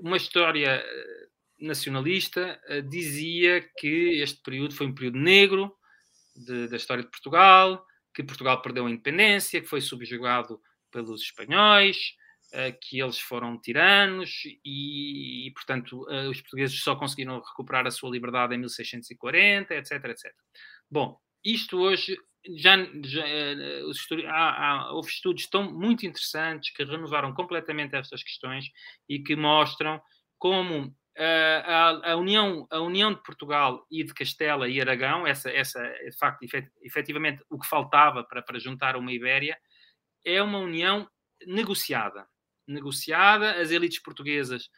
[0.00, 1.28] uma história eh,
[1.60, 5.76] nacionalista uh, dizia que este período foi um período negro
[6.34, 7.84] de, da história de Portugal,
[8.14, 10.60] que Portugal perdeu a independência, que foi subjugado
[10.90, 12.14] pelos espanhóis,
[12.80, 18.54] que eles foram tiranos e, e portanto, os portugueses só conseguiram recuperar a sua liberdade
[18.54, 20.34] em 1640, etc, etc.
[20.90, 22.16] Bom, isto hoje
[22.56, 23.24] já, já
[23.86, 28.66] os há, há, houve estudos tão muito interessantes que renovaram completamente estas questões
[29.08, 30.00] e que mostram
[30.38, 35.80] como a, a, união, a união de Portugal e de Castela e Aragão, essa, essa
[35.82, 36.46] de facto,
[36.82, 39.58] efetivamente, o que faltava para, para juntar uma Ibéria,
[40.24, 41.08] é uma união
[41.46, 42.26] negociada
[42.68, 44.70] negociada, as elites portuguesas,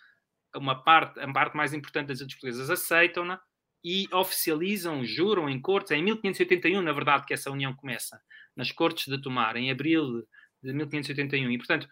[0.55, 3.41] uma parte, a parte mais importante das elites portuguesas aceitam-na
[3.83, 8.21] e oficializam, juram em cortes, é em 1581, na verdade, que essa união começa,
[8.55, 10.27] nas cortes de Tomar, em abril
[10.63, 11.89] de 1581, e portanto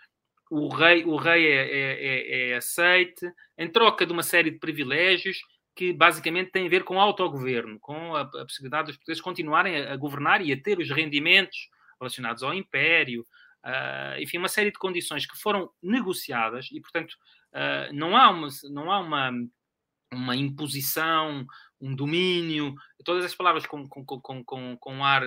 [0.51, 4.59] o rei, o rei é, é, é, é aceite em troca de uma série de
[4.59, 5.39] privilégios
[5.75, 9.93] que basicamente têm a ver com autogoverno, com a, a possibilidade dos portugueses continuarem a,
[9.93, 11.69] a, governar e a ter os rendimentos
[12.01, 13.25] relacionados ao império,
[13.65, 17.13] uh, enfim, uma série de condições que foram negociadas e, portanto,
[17.55, 19.33] uh, não há, uma, não há uma,
[20.13, 21.47] uma imposição,
[21.81, 25.23] um domínio, todas as palavras com, com, com, com, com ar,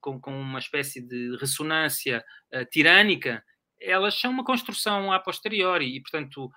[0.00, 2.24] com, com uma espécie de ressonância
[2.54, 3.42] uh, tirânica,
[3.80, 6.50] elas são uma construção a posteriori e, portanto,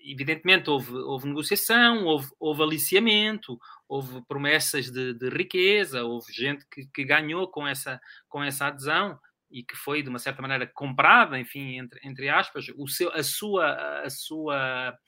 [0.00, 3.58] evidentemente houve, houve negociação, houve, houve aliciamento,
[3.88, 9.18] houve promessas de, de riqueza, houve gente que, que, ganhou com essa, com essa adesão,
[9.54, 13.22] e que foi de uma certa maneira comprada, enfim, entre, entre aspas, o seu, a
[13.22, 14.98] sua, a sua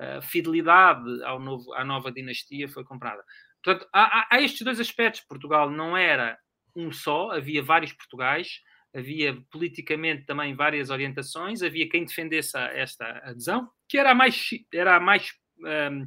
[0.00, 3.22] uh, fidelidade ao novo, à nova dinastia foi comprada.
[3.62, 5.20] Portanto, há, há, estes dois aspectos.
[5.20, 6.36] Portugal não era
[6.74, 8.60] um só, havia vários Portugais,
[8.92, 14.96] havia politicamente também várias orientações, havia quem defendesse esta adesão, que era a mais, era
[14.96, 16.06] a mais um,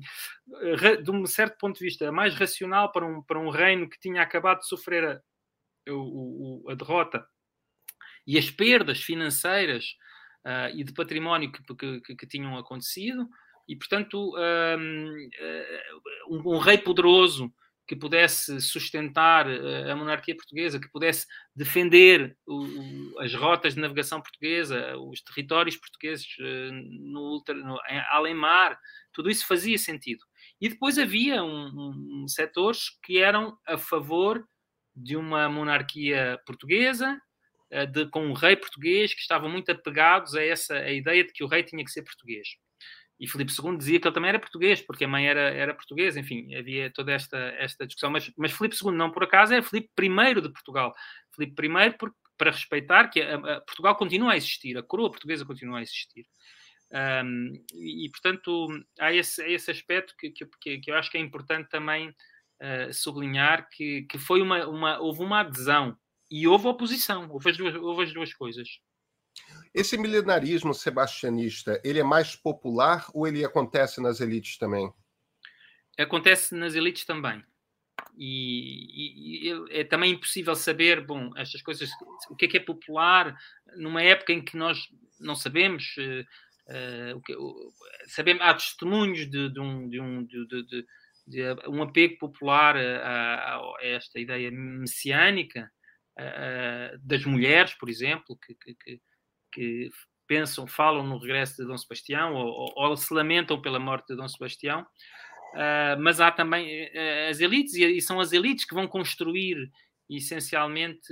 [1.01, 4.21] de um certo ponto de vista, mais racional para um, para um reino que tinha
[4.21, 5.11] acabado de sofrer a,
[5.87, 7.25] a, a derrota
[8.26, 9.95] e as perdas financeiras
[10.45, 13.28] uh, e de património que, que, que, tinham acontecido,
[13.67, 15.30] e portanto, um,
[16.30, 17.51] um, um rei poderoso
[17.88, 24.97] que pudesse sustentar a monarquia portuguesa, que pudesse defender o, as rotas de navegação portuguesa,
[24.97, 26.28] os territórios portugueses
[26.82, 28.80] no, no além-mar,
[29.13, 30.26] tudo isso fazia sentido.
[30.59, 34.43] E depois havia um, um, setores que eram a favor
[34.95, 37.19] de uma monarquia portuguesa
[37.88, 41.43] de, com um rei português que estavam muito apegados a essa a ideia de que
[41.43, 42.47] o rei tinha que ser português.
[43.20, 46.20] E Filipe II dizia que ele também era português, porque a mãe era, era portuguesa,
[46.20, 48.09] enfim, havia toda esta, esta discussão.
[48.09, 50.93] Mas, mas Filipe II, não por acaso, é Filipe I de Portugal.
[51.34, 55.45] Filipe I, porque para respeitar que a, a Portugal continua a existir, a coroa portuguesa
[55.45, 56.26] continua a existir.
[56.91, 58.68] Um, e, portanto,
[58.99, 63.68] há esse, esse aspecto que, que, que, eu acho que é importante também uh, sublinhar
[63.70, 65.97] que, que foi uma, uma, houve uma adesão
[66.36, 68.67] e houve oposição, houve as duas, houve as duas coisas.
[69.73, 74.91] Esse milenarismo sebastianista, ele é mais popular ou ele acontece nas elites também?
[75.97, 77.41] Acontece nas elites também.
[78.17, 81.89] E, e, e, é também impossível saber, bom, estas coisas,
[82.29, 83.33] o que é que é popular
[83.77, 87.33] numa época em que nós não sabemos, uh, uh, que,
[88.07, 90.86] sabemos há testemunhos de, de um, de, um, de,
[91.69, 95.71] um apego popular a, a, esta ideia messiânica
[96.20, 99.01] uh, das mulheres, por exemplo, que, que,
[99.51, 99.89] que,
[100.28, 104.28] pensam, falam no regresso de Dom Sebastião ou, ou, se lamentam pela morte de Dom
[104.28, 104.82] Sebastião.
[105.53, 109.72] Uh, mas há também uh, as elites, e, são as elites que vão construir
[110.09, 111.07] essencialmente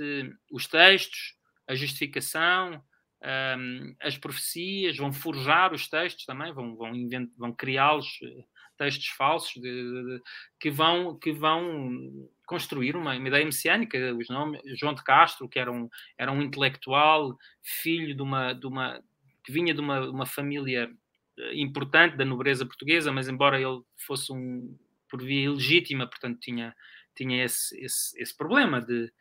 [0.50, 1.34] os textos,
[1.66, 2.82] a justificação,
[3.24, 6.92] um, as profecias, vão forjar os textos também, vão, vão,
[7.38, 8.44] vão criá-los, eh,
[8.76, 10.22] textos falsos, de, de, de,
[10.60, 13.98] que, vão, que vão construir uma, uma, ideia messiânica.
[14.14, 15.88] Os nomes, João de Castro, que era um,
[16.18, 19.02] era um intelectual, filho de uma, de uma
[19.44, 20.90] que vinha de uma, uma família
[21.38, 24.76] eh, importante da nobreza portuguesa, mas embora ele fosse um
[25.08, 26.74] por via ilegítima, portanto tinha,
[27.14, 29.12] tinha esse, esse, esse problema de,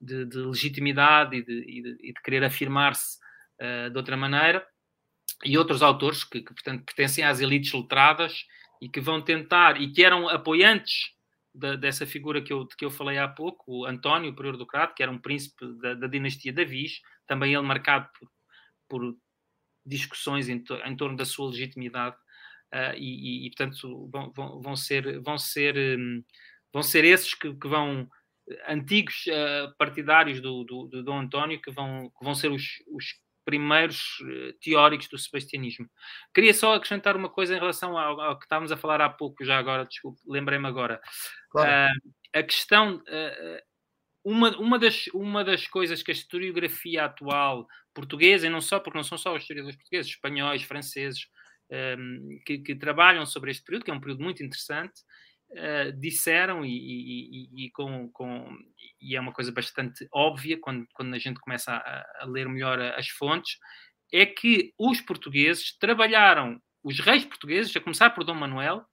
[0.00, 3.18] de, de, legitimidade e de, e de, e de querer afirmar-se
[3.60, 4.66] uh, de outra maneira,
[5.44, 8.46] e outros autores que, que, portanto, pertencem às elites letradas
[8.80, 11.12] e que vão tentar, e que eram apoiantes
[11.54, 14.66] da, dessa figura que eu, que eu falei há pouco, o António, o prior do
[14.66, 18.30] Crato, que era um príncipe da, da dinastia Davis, também ele marcado por,
[18.88, 19.16] por
[19.84, 22.16] discussões em, to em, torno da sua legitimidade
[22.72, 26.22] uh, e, e, portanto vão, vão, vão, ser vão ser um,
[26.72, 28.08] vão ser esses que, que vão
[28.68, 33.14] antigos uh, partidários do, do, do, Dom António que vão que vão ser os, os
[33.44, 35.88] primeiros uh, teóricos do sebastianismo.
[36.34, 39.44] Queria só acrescentar uma coisa em relação ao, ao que estávamos a falar há pouco
[39.44, 41.00] já agora, desculpe, lembrei-me agora.
[41.50, 41.92] Claro.
[42.34, 43.02] a questão
[44.24, 48.96] uma, uma, das, uma das coisas que a historiografia atual portuguesa, e não só, porque
[48.96, 51.26] não são só os historiadores portugueses, espanhóis, franceses,
[51.70, 55.02] um, ehm, que, que, trabalham sobre este período, que é um período muito interessante,
[55.52, 58.56] uh, disseram, e, e, e, com, com,
[59.00, 62.80] e é uma coisa bastante óbvia quando, quando a gente começa a, a ler melhor
[62.80, 63.58] as fontes,
[64.12, 68.84] é que os portugueses trabalharam, os reis portugueses, a começar por Dom Manuel,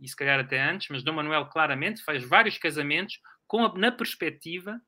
[0.00, 3.92] e se calhar até antes, mas Dom Manuel claramente faz vários casamentos com a, na
[3.92, 4.80] perspectiva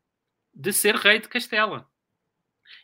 [0.55, 1.87] de ser rei de Castela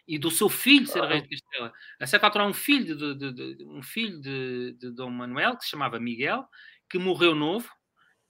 [0.06, 1.72] e do seu filho ser rei de Castela.
[2.00, 5.64] A certa altura, um filho de, de, de, um filho de, de Dom Manuel que
[5.64, 6.46] se chamava Miguel,
[6.90, 7.68] que morreu novo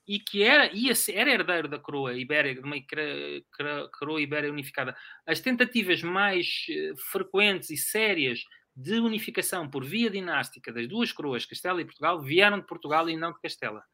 [0.08, 4.96] e que era, ia ser, era herdeiro da coroa ibérica, de uma coroa ibérica unificada.
[5.26, 8.40] As tentativas mais eh, frequentes e sérias
[8.74, 13.18] de unificação por via dinástica das duas coroas, Castela e Portugal, vieram de Portugal e
[13.18, 13.84] não de Castela.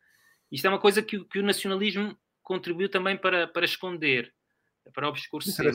[0.53, 4.33] Isto é uma coisa que, que o nacionalismo contribuiu também para, para esconder,
[4.95, 5.73] para obscurecer.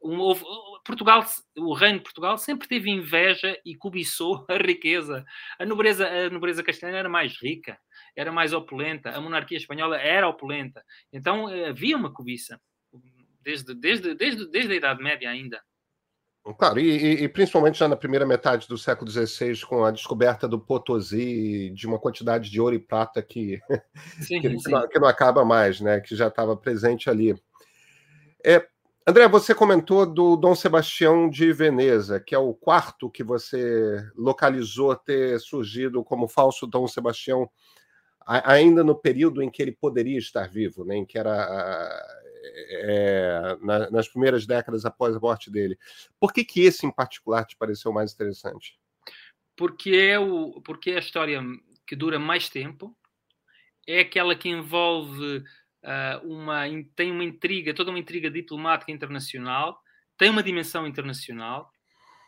[0.00, 0.42] Houve,
[0.86, 1.24] Portugal,
[1.58, 5.24] o reino de Portugal sempre teve inveja e cobiçou a riqueza.
[5.58, 7.78] A nobreza, a nobreza castelhana era mais rica,
[8.14, 10.82] era mais opulenta, a monarquia espanhola era opulenta.
[11.12, 12.60] Então eh, havia uma cobiça,
[13.42, 15.60] desde, desde, desde, desde a Idade Média ainda.
[16.54, 20.60] Claro, e, e, principalmente já na primeira metade do século XVI, com a descoberta do
[20.60, 23.58] Potosí, de uma quantidade de ouro e prata que,
[24.22, 24.58] sim, que, sim.
[24.58, 26.00] que, não, que não, acaba mais, né?
[26.00, 27.34] que já estava presente ali.
[28.44, 28.64] É,
[29.08, 34.96] André, você comentou do Dom Sebastião de Veneza, que é o quarto que você localizou
[34.96, 37.48] ter surgido como falso Dom Sebastião,
[38.26, 40.96] ainda no período em que ele poderia estar vivo, né?
[40.96, 42.04] em que era
[42.68, 45.78] é, na, nas primeiras décadas após a morte dele.
[46.18, 48.76] Por que, que esse em particular te pareceu mais interessante?
[49.56, 51.40] Porque é, o, porque é a história
[51.86, 52.92] que dura mais tempo,
[53.86, 55.44] é aquela que envolve
[56.24, 56.62] uma,
[56.94, 59.80] tem uma intriga, toda uma intriga diplomática internacional,
[60.18, 61.70] tem uma dimensão internacional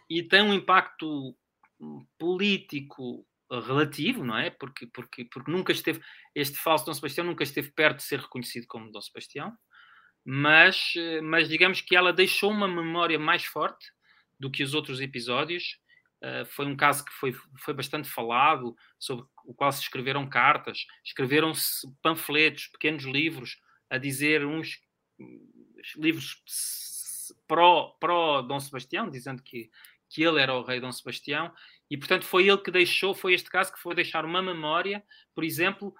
[0.08, 1.36] e tem um impacto
[2.18, 4.50] político relativo, não é?
[4.50, 6.00] Porque, porque, porque nunca esteve,
[6.34, 9.56] este falso Dom Sebastião nunca esteve perto de ser reconhecido como Dom Sebastião
[10.30, 10.92] mas,
[11.22, 13.86] mas digamos que ela deixou uma memória mais forte
[14.38, 15.78] do que os outros episódios.
[16.22, 20.86] Uh, foi um caso que foi, foi bastante falado, sobre o qual se escreveram cartas,
[21.04, 24.80] escreveram-se panfletos, pequenos livros, a dizer uns
[25.96, 26.42] livros
[27.46, 29.70] pró, pró Dom Sebastião, dizendo que,
[30.08, 31.52] que ele era o rei Dom Sebastião,
[31.90, 35.02] e portanto foi ele que deixou, foi este caso que foi deixar uma memória,
[35.34, 35.94] por exemplo,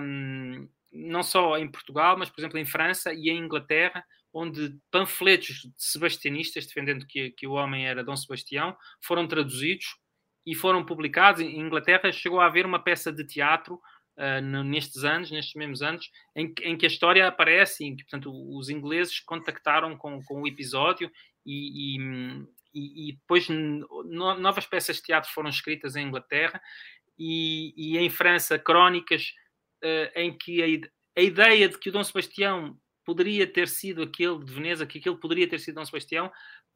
[0.00, 5.68] um, não só em Portugal, mas, por exemplo, em França e em Inglaterra, onde panfletos
[5.76, 9.86] sebastianistas defendendo que, que o homem era Dom Sebastião foram traduzidos
[10.46, 11.40] e foram publicados.
[11.42, 13.80] Em Inglaterra chegou a haver uma peça de teatro
[14.16, 18.30] uh, nestes anos, nestes mesmos anos, em, em, que a história aparece, em que, portanto,
[18.56, 21.10] os ingleses contactaram com, com o episódio
[21.44, 24.04] e, e, e, depois no,
[24.38, 26.60] novas peças de teatro foram escritas em Inglaterra
[27.18, 29.32] e, e em França crónicas
[29.82, 32.78] uh, em que a, a, ideia de que o Dom Sebastião
[33.10, 36.30] poderia ter sido aquele de Veneza, que aquele poderia ter sido Dom Sebastião,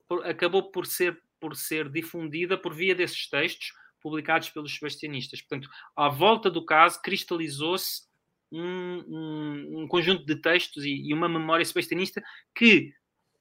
[0.09, 5.41] por, acabou por ser, por ser difundida por via desses textos publicados pelos sebastianistas.
[5.41, 8.03] Portanto, à volta do caso, cristalizou-se
[8.51, 12.21] um, um, um, conjunto de textos e, e, uma memória sebastianista
[12.53, 12.93] que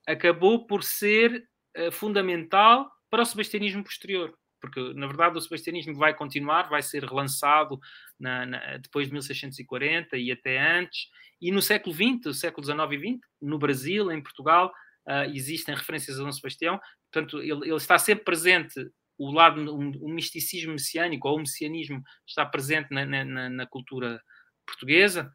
[0.05, 4.37] acabou por ser uh, fundamental para o sebastianismo posterior.
[4.63, 7.77] Porque, na verdade, o sebastianismo vai continuar, vai ser relançado
[8.17, 11.09] na, na, depois de 1640 e até antes.
[11.41, 14.71] E no século XX, século XIX e XX, no Brasil, em Portugal,
[15.05, 16.79] uh, existem referências a Dom Sebastião.
[17.11, 22.45] Portanto, ele, ele está sempre presente o lado, o, misticismo messiânico ou o messianismo está
[22.45, 24.23] presente na, na, na cultura
[24.65, 25.29] portuguesa,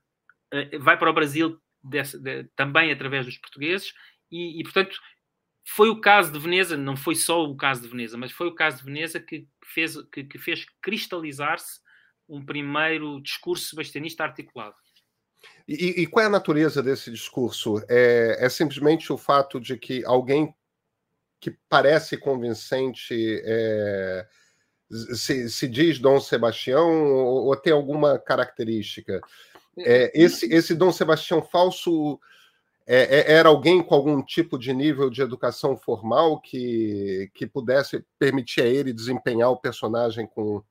[0.55, 3.93] uh, vai para o Brasil desse, de, também através dos portugueses,
[4.33, 4.99] e, e, portanto
[5.71, 8.55] foi o caso de Veneza, não foi só o caso de Veneza, mas foi o
[8.55, 11.81] caso de Veneza que fez, que, que fez cristalizar-se
[12.27, 14.75] um primeiro discurso sebastianista articulado.
[15.69, 17.83] E, e, qual é a natureza desse discurso?
[17.89, 20.55] É, é simplesmente o fato de que alguém
[21.39, 23.15] que parece convincente
[23.45, 24.27] é,
[25.15, 29.21] se, se, diz Dom Sebastião ou, ou tem alguma característica?
[29.79, 32.19] É, esse, esse Dom Sebastião falso
[32.91, 38.03] é, é, era alguém com algum tipo de nível de educação formal que, que pudesse
[38.19, 40.65] permitir a ele desempenhar o personagem com,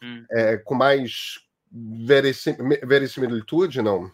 [0.00, 0.24] hum.
[0.30, 1.40] é, com mais
[2.86, 4.04] verosimilitude, não?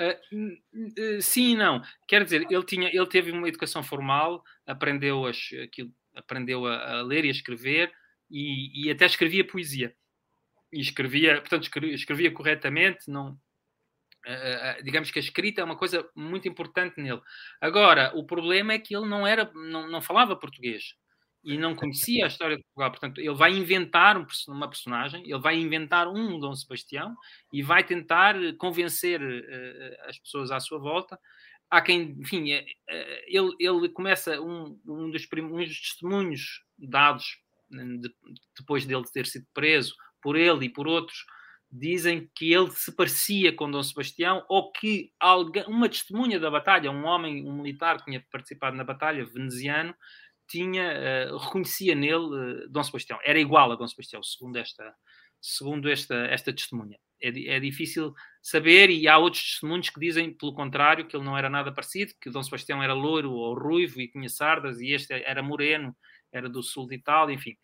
[0.00, 1.82] Uh, sim e não.
[2.08, 7.02] Quer dizer, ele, tinha, ele teve uma educação formal, aprendeu, as, aquilo, aprendeu a, a
[7.02, 7.92] ler e a escrever
[8.30, 9.94] e, e, até escrevia poesia.
[10.72, 13.38] E escrevia, portanto, escrevia, escrevia corretamente, não,
[14.26, 17.20] Uh, digamos que a escrita é uma coisa muito importante nele.
[17.60, 20.94] Agora, o problema é que ele não era, não, não falava português
[21.42, 22.90] e não conhecia a história de Portugal.
[22.90, 24.16] Portanto, ele vai inventar
[24.48, 27.16] uma personagem, ele vai inventar um Dom Sebastião
[27.52, 31.18] e vai tentar convencer uh, as pessoas à sua volta.
[31.70, 32.64] Há quem, enfim, uh,
[33.26, 37.38] ele, ele começa um, um, dos um dos testemunhos dados
[37.70, 38.14] de,
[38.58, 41.24] depois dele ter sido preso por ele e por outros
[41.70, 46.90] dizem que ele se parecia com Dom Sebastião ou que alguém, uma testemunha da batalha,
[46.90, 49.94] um homem, um militar que tinha participado na batalha, veneziano,
[50.48, 53.20] tinha, uh, reconhecia nele uh, Dom Sebastião.
[53.24, 54.94] Era igual a Dom Sebastião, segundo esta,
[55.40, 56.98] segundo esta, esta testemunha.
[57.22, 58.12] É, é difícil
[58.42, 62.14] saber e há outros testemunhos que dizem, pelo contrário, que ele não era nada parecido,
[62.20, 65.96] que Dom Sebastião era loiro ou ruivo e tinha sardas e este era moreno,
[66.32, 67.56] era do sul de Itália, enfim.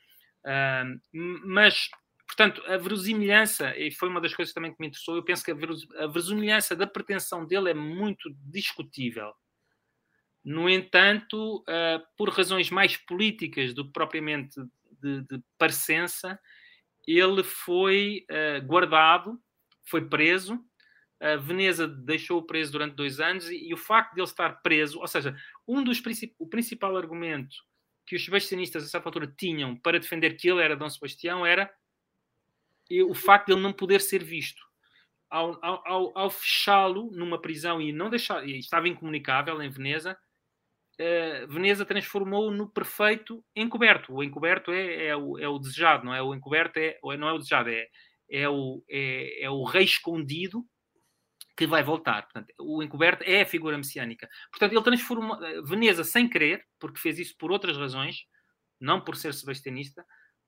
[0.44, 1.00] Uh,
[1.44, 1.88] mas
[2.26, 5.52] Portanto, a verosimilhança, e foi uma das coisas também que me interessou, eu penso que
[5.52, 9.32] a verosimilhança da pretensão dele é muito discutível.
[10.44, 14.60] No entanto, uh, por razões mais políticas do que propriamente
[15.00, 16.38] de, de parecença,
[17.06, 19.40] ele foi uh, guardado,
[19.84, 20.58] foi preso.
[21.20, 25.00] A Veneza deixou-o preso durante dois anos e, e, o facto de ele estar preso,
[25.00, 25.34] ou seja,
[25.66, 27.56] um dos princip o principal argumento
[28.04, 31.72] que os sebastianistas a certa altura tinham para defender que ele era Dom Sebastião era
[32.90, 34.64] o facto de ele não poder ser visto.
[35.28, 40.16] Ao, ao, ao fechá-lo numa prisão e não deixar, e estava incomunicável em Veneza,
[41.00, 44.14] uh, Veneza transformou-o no perfeito encoberto.
[44.14, 46.22] O encoberto é, é, o, é o desejado, não é?
[46.22, 47.86] O encoberto é, não é o desejado, é,
[48.30, 50.64] é, o, é, é o rei escondido
[51.56, 52.22] que vai voltar.
[52.22, 54.28] Portanto, o encoberto é a figura messiânica.
[54.50, 58.16] Portanto, ele transformou eh, Veneza sem querer, porque fez isso por outras razões,
[58.78, 60.04] não por ser sebastianista,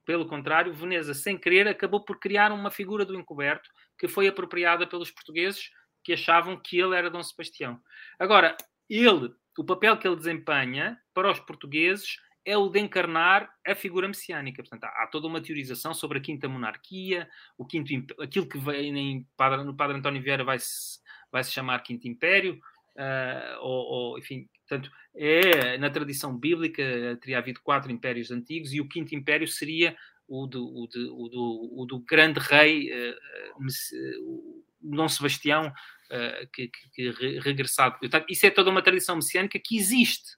[0.08, 4.86] pelo contrário, Veneza, sem querer, acabou por criar uma figura do encoberto que foi apropriada
[4.86, 5.70] pelos portugueses
[6.02, 7.78] que achavam que ele era Dom Sebastião.
[8.18, 8.56] Agora,
[8.88, 14.08] ele, o papel que ele desempenha para os portugueses é o de encarnar a figura
[14.08, 14.62] messiânica.
[14.62, 17.28] Portanto, há, toda uma teorização sobre a quinta monarquia,
[17.58, 19.26] o quinto, aquilo que vem em,
[19.62, 21.00] no Padre António Vieira vai se,
[21.30, 22.58] vai -se chamar Quinto Império,
[22.96, 28.80] uh, ou, ou, enfim, Portanto, é, na tradição bíblica teria havido quatro impérios antigos e
[28.80, 29.96] o quinto império seria
[30.28, 36.68] o do, o do, o do, o do grande rei uh, Dom Sebastião, uh, que,
[36.68, 37.98] que, que regressado.
[37.98, 40.36] Portanto, isso é toda uma tradição messiânica que existe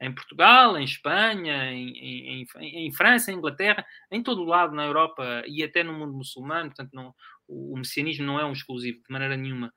[0.00, 4.74] em Portugal, em Espanha, em, em, em, em, França, em Inglaterra, em todo o lado
[4.74, 6.70] na Europa e até no mundo muçulmano.
[6.70, 7.12] Portanto, não,
[7.48, 9.72] o, o messianismo não é um exclusivo de maneira nenhuma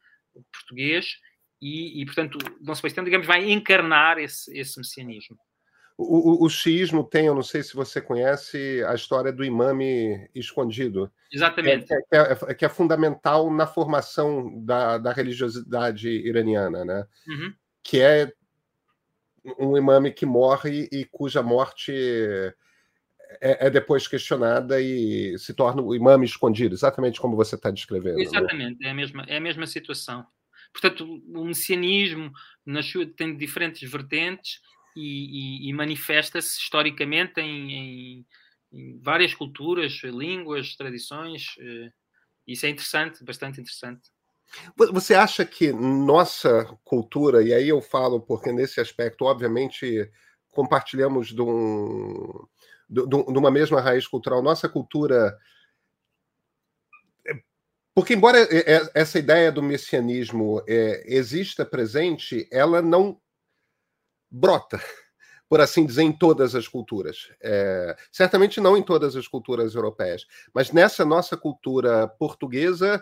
[0.51, 1.17] português
[1.61, 5.37] e, e, portanto, Dom Sebastião, digamos, vai encarnar esse, esse messianismo.
[5.97, 10.29] O, o, o xiismo tem, eu não sei se você conhece, a história do imame
[10.35, 11.09] escondido.
[11.31, 11.87] Exatamente.
[11.87, 17.07] Que é, que é, que é fundamental na formação da, da religiosidade iraniana, né?
[17.27, 17.53] Uhum.
[17.81, 18.31] Que é
[19.57, 21.93] um imame que morre e cuja morte
[23.41, 28.17] é, é, depois questionada e se torna o imame escondido, exatamente como você está descrevendo.
[28.17, 28.23] Né?
[28.23, 28.87] Exatamente, né?
[28.87, 30.25] é, a mesma, é a mesma situação.
[30.75, 32.33] Portanto, o messianismo
[32.65, 34.59] nasceu, tem diferentes vertentes
[34.93, 38.25] e, e, e manifesta-se historicamente em, em,
[38.73, 41.55] em, várias culturas, línguas, tradições.
[41.57, 41.89] Eh,
[42.45, 44.01] isso é interessante, bastante interessante.
[44.91, 50.11] Você acha que nossa cultura, e aí eu falo porque nesse aspecto, obviamente,
[50.51, 52.45] compartilhamos de, um,
[52.89, 55.37] de, de uma mesma raiz cultural, nossa cultura
[57.95, 58.37] porque, embora
[58.93, 63.17] essa ideia do messianismo é, exista presente, ela não
[64.29, 64.81] brota,
[65.47, 67.29] por assim dizer, em todas as culturas.
[67.41, 73.01] É, certamente não em todas as culturas europeias, mas nessa nossa cultura portuguesa,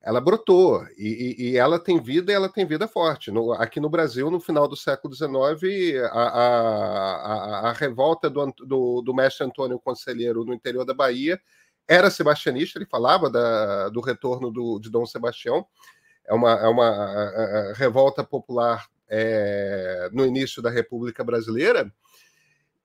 [0.00, 3.32] ela brotou e, e, e ela tem vida e ela tem vida forte.
[3.32, 7.16] No, aqui no Brasil, no final do século XIX, a, a,
[7.66, 11.40] a, a revolta do, do, do mestre Antônio Conselheiro no interior da Bahia
[11.88, 15.66] era sebastianista, ele falava da, do retorno do, de Dom Sebastião.
[16.26, 21.92] É uma, é uma a, a revolta popular é, no início da República Brasileira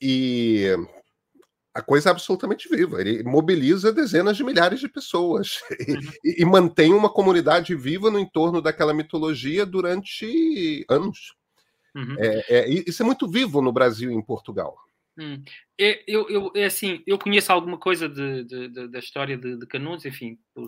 [0.02, 0.76] e
[1.74, 3.00] a coisa é absolutamente viva.
[3.00, 6.00] Ele mobiliza dezenas de milhares de pessoas uhum.
[6.24, 11.36] e, e, mantém uma comunidade viva no entorno daquela mitologia durante anos.
[11.96, 12.16] Uhum.
[12.18, 14.76] É, é, isso é muito vivo no Brasil e em Portugal.
[15.18, 15.44] Hum.
[15.80, 19.66] É, eu, eu, é assim, eu conheço alguma coisa de, de, de, da história de,
[19.66, 20.68] Canudos, enfim, por,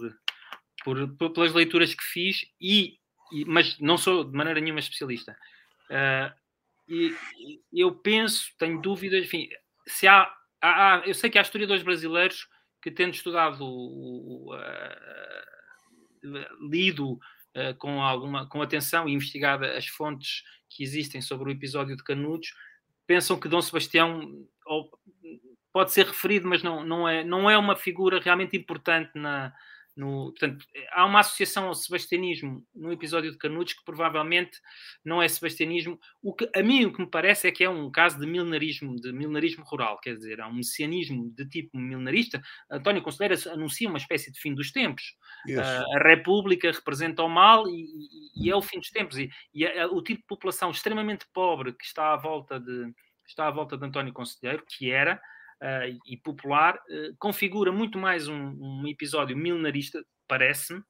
[0.83, 2.97] por, por, pelas leituras que fiz, e,
[3.31, 5.37] e, mas não sou de maneira nenhuma especialista.
[5.89, 6.33] Uh,
[6.87, 7.15] e
[7.71, 9.47] eu penso, tenho dúvidas, enfim,
[9.87, 12.47] se há, há, há, eu sei que há historiadores brasileiros
[12.81, 14.55] que tendo estudado, uh,
[16.67, 21.95] lido uh, com alguma com atenção e investigado as fontes que existem sobre o episódio
[21.95, 22.53] de Canudos,
[23.09, 24.45] pensam que Dom Sebastião
[25.73, 29.51] pode ser referido, mas não, não, é, não é uma figura realmente importante na,
[29.95, 34.57] no, portanto, há uma associação ao sebastianismo no episódio de Canudos que provavelmente
[35.03, 35.99] não é sebastianismo.
[36.21, 38.95] O que a mim o que me parece é que é um caso de milenarismo,
[38.95, 42.41] de milenarismo rural, quer dizer, há um messianismo de tipo milenarista.
[42.71, 45.03] António Conselheiro anuncia uma espécie de fim dos tempos.
[45.47, 47.85] Uh, a República representa o mal e,
[48.35, 49.17] e, e é o fim dos tempos.
[49.17, 52.93] E, e é, é o tipo de população extremamente pobre que está à volta de
[53.27, 55.21] está à volta de António Conselheiro, que era
[55.61, 60.81] uh, e popular, uh, configura muito mais um, um episódio milenarista, parece-me,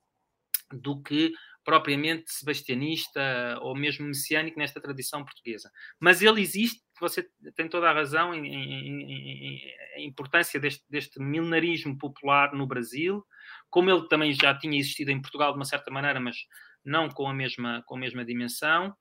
[0.71, 1.31] do que
[1.63, 5.69] propriamente sebastianista ou mesmo messiânico nesta tradição portuguesa.
[5.99, 9.61] Mas ele existe, você tem toda a razão em, em,
[9.97, 13.23] em, importância deste, deste, milenarismo popular no Brasil,
[13.69, 16.37] como ele também já tinha existido em Portugal de uma certa maneira, mas
[16.83, 18.95] não com a mesma, com a mesma dimensão.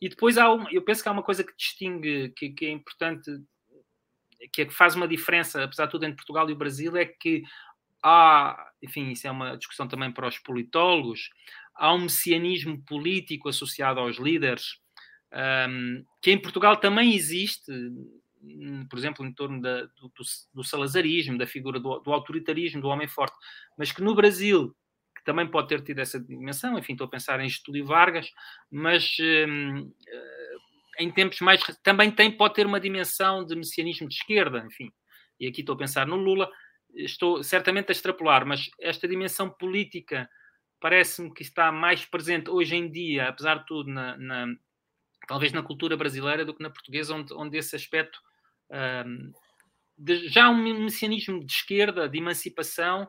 [0.00, 2.70] E depois há uma, eu penso que há uma coisa que distingue, que, que é
[2.70, 3.30] importante
[4.52, 7.04] que, é que faz uma diferença, apesar de tudo, entre Portugal e o Brasil, é
[7.04, 7.42] que
[8.02, 11.30] há, enfim, isso é uma discussão também para os politólogos,
[11.74, 14.78] há um messianismo político associado aos líderes,
[15.68, 17.72] um, que em Portugal também existe,
[18.88, 20.12] por exemplo, em torno da, do,
[20.54, 23.36] do, salazarismo, da figura do, do, autoritarismo, do homem forte,
[23.76, 24.74] mas que no Brasil,
[25.16, 28.30] que também pode ter tido essa dimensão, enfim, estou a pensar em Getúlio Vargas,
[28.70, 29.16] mas
[29.48, 29.92] um,
[30.98, 31.60] em tempos mais.
[31.82, 34.90] também tem, pode ter uma dimensão de messianismo de esquerda, enfim.
[35.38, 36.50] E aqui estou a pensar no Lula,
[36.94, 40.28] estou certamente a extrapolar, mas esta dimensão política
[40.80, 44.46] parece-me que está mais presente hoje em dia, apesar de tudo, na, na,
[45.26, 48.18] talvez na cultura brasileira do que na portuguesa, onde, onde esse aspecto.
[48.70, 49.32] Um,
[49.98, 53.08] de, já um messianismo de esquerda, de emancipação,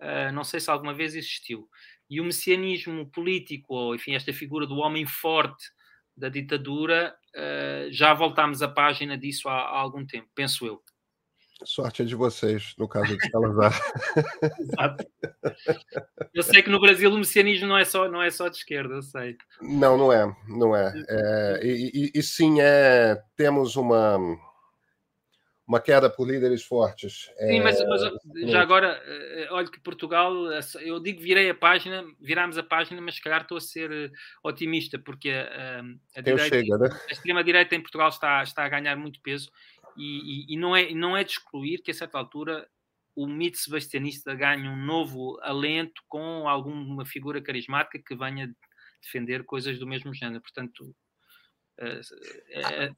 [0.00, 1.68] uh, não sei se alguma vez existiu.
[2.10, 5.64] E o messianismo político, ou enfim, esta figura do homem forte
[6.16, 10.80] da ditadura, uh, já voltámos a página disso há, há, algum tempo, penso eu.
[11.64, 13.72] Sorte é de vocês, no caso de Salazar.
[14.60, 15.06] Exato.
[16.34, 18.94] Eu sei que no Brasil o messianismo não é só, não é só de esquerda,
[18.94, 19.36] eu sei.
[19.62, 20.92] Não, não é, não é.
[21.08, 24.18] é e, e, e sim, é, temos uma
[25.66, 27.30] uma queda por líderes fortes.
[27.38, 27.62] Sim, é...
[27.62, 30.32] mas, mas, já agora, eh, olha que Portugal,
[30.80, 34.10] eu digo virei a página, virámos a página, mas se calhar estou a ser eh,
[34.44, 35.82] otimista, porque a,
[36.16, 36.88] a, direita, chega, né?
[37.08, 39.50] a extrema-direita em Portugal está, está a ganhar muito peso
[39.96, 42.68] e, e, e, não, é, não é de excluir que a certa altura
[43.16, 48.54] o mito sebastianista ganhe um novo alento com alguma figura carismática que venha
[49.02, 50.42] defender coisas do mesmo género.
[50.42, 50.94] Portanto,
[51.78, 52.90] é...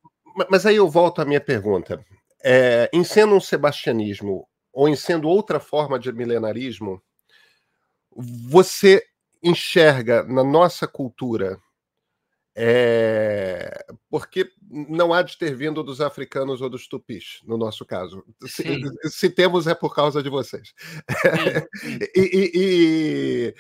[0.50, 2.04] mas aí eu volto à minha pergunta.
[2.42, 7.02] É, em sendo um sebastianismo ou em sendo outra forma de milenarismo,
[8.14, 9.02] você
[9.42, 11.60] enxerga na nossa cultura
[12.60, 18.24] é, porque não há de ter vindo dos africanos ou dos tupis, no nosso caso.
[18.48, 18.64] Se,
[19.08, 20.74] se, temos, é por causa de vocês.
[22.16, 23.54] e, e, e,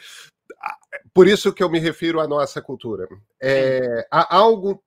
[1.14, 3.06] por isso que eu me refiro à nossa cultura.
[3.40, 4.82] É, há algo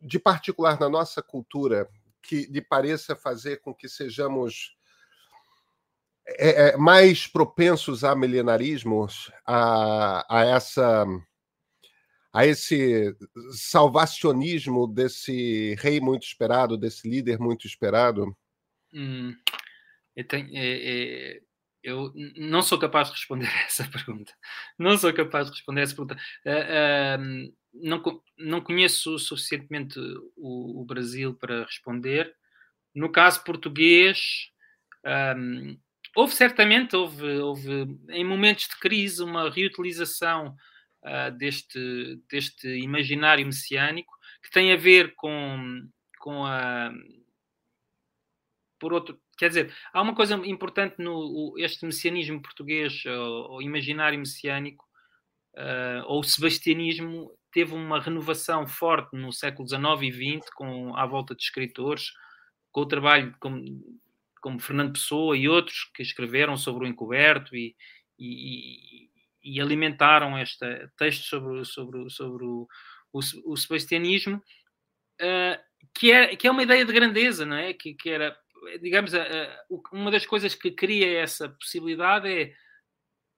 [0.00, 1.88] de particular na nossa cultura
[2.22, 4.76] que lhe pareça fazer com que sejamos
[6.26, 11.04] é, é, mais propensos a milenarismos, a, a essa
[12.32, 13.14] a esse
[13.50, 18.34] salvacionismo desse rei muito esperado, desse líder muito esperado?
[18.94, 19.36] Hum,
[20.16, 21.40] eu, tenho, é, é,
[21.82, 24.32] eu, não sou capaz de responder essa pergunta.
[24.78, 26.16] Não sou capaz de responder essa pergunta.
[26.46, 28.02] Uh, uh, não,
[28.38, 29.98] não conheço suficientemente
[30.36, 32.34] o, o, Brasil para responder.
[32.94, 34.50] No caso português,
[35.36, 35.78] um,
[36.14, 40.54] houve certamente, houve, houve em momentos de crise, uma reutilização
[41.02, 44.12] uh, deste, deste imaginário messiânico,
[44.42, 46.92] que tem a ver com, com a.
[48.78, 54.18] Por outro, quer dizer, há uma coisa importante no este messianismo português, ou, ou imaginário
[54.18, 54.84] messiânico,
[55.54, 61.34] uh, ou sebastianismo, teve uma renovação forte no século XIX e XX, com, à volta
[61.34, 62.12] de escritores,
[62.70, 63.62] com o trabalho como,
[64.40, 67.76] como Fernando Pessoa e outros que escreveram sobre o encoberto e,
[68.18, 69.10] e,
[69.44, 72.66] e alimentaram este texto sobre, sobre, sobre o,
[73.12, 75.62] o, o sebastianismo, uh,
[75.94, 77.74] que, é, que é uma ideia de grandeza, não é?
[77.74, 78.34] Que, que era,
[78.80, 79.12] digamos,
[79.92, 82.54] uma das coisas que cria essa possibilidade é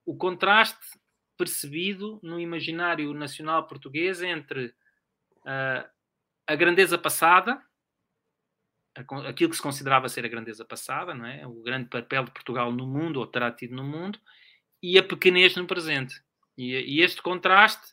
[0.07, 0.79] o contraste
[1.37, 5.89] percebido no imaginário nacional português entre uh,
[6.47, 7.61] a grandeza passada,
[9.27, 11.47] aquilo que se considerava ser a grandeza passada, não é?
[11.47, 14.19] o grande papel de Portugal no mundo, ou terá tido no mundo,
[14.83, 16.23] e a pequenez no presente.
[16.57, 17.93] E, e, este contraste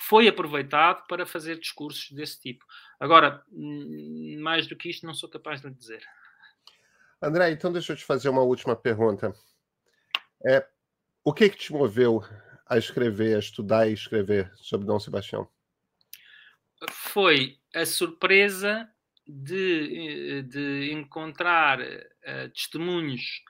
[0.00, 2.64] foi aproveitado para fazer discursos desse tipo.
[2.98, 6.02] Agora, hum, mais do que isto, não sou capaz de dizer.
[7.22, 9.32] André, então deixa eu te fazer uma última pergunta.
[10.44, 10.66] É,
[11.24, 12.22] o que, que te moveu
[12.68, 15.48] a escrever, a estudar e escrever sobre Dom Sebastião?
[16.90, 18.88] Foi a surpresa
[19.26, 23.42] de, de encontrar uh, testemunhos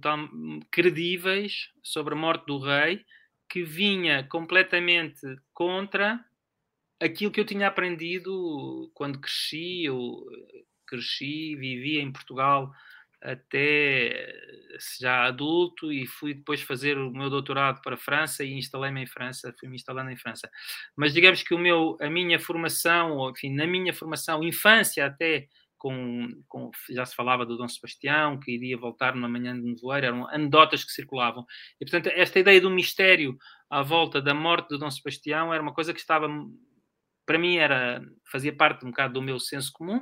[0.00, 3.04] tão credíveis sobre a morte do rei
[3.48, 5.20] que vinha completamente
[5.52, 6.24] contra
[7.00, 10.24] aquilo que eu tinha aprendido quando cresci, eu
[10.86, 12.72] cresci, vivi em Portugal
[13.22, 14.32] até
[14.98, 19.06] já adulto e fui depois fazer o meu doutorado para a França e instalei-me em
[19.06, 20.50] França, fui-me instalando em França.
[20.96, 26.28] Mas digamos que o meu, a minha formação, enfim, na minha formação, infância até, com,
[26.48, 30.28] com, já se falava do Dom Sebastião, que iria voltar numa manhã de nevoeiro, eram
[30.28, 31.44] anedotas que circulavam.
[31.80, 33.36] E, portanto, esta ideia do mistério
[33.68, 36.26] à volta da morte de Dom Sebastião era uma coisa que estava,
[37.26, 40.00] para mim, era, fazia parte um bocado do meu senso comum.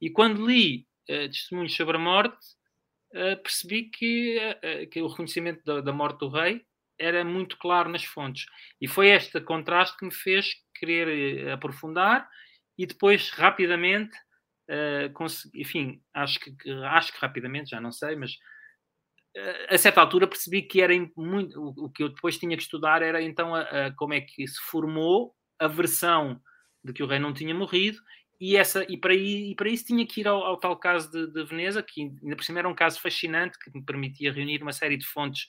[0.00, 2.38] E quando li testemunhos sobre a morte,
[3.14, 6.64] uh, percebi que, uh, que o reconhecimento da, da morte do rei
[6.98, 8.46] era muito claro nas fontes.
[8.80, 12.28] E foi este contraste que me fez querer aprofundar
[12.80, 14.16] e depois, rapidamente,
[14.70, 18.32] uh, enfim, acho que, acho que rapidamente, já não sei, mas
[19.36, 21.60] uh, a certa altura percebi que era muito.
[21.60, 24.46] O, o, que eu depois tinha que estudar era então a, a, como é que
[24.46, 26.40] se formou a versão
[26.82, 27.98] de que o rei não tinha morrido.
[28.40, 31.30] E, essa, e, para, e para isso tinha que ir ao, ao tal caso de,
[31.30, 34.72] de, Veneza, que ainda por cima era um caso fascinante, que me permitia reunir uma
[34.72, 35.46] série de fontes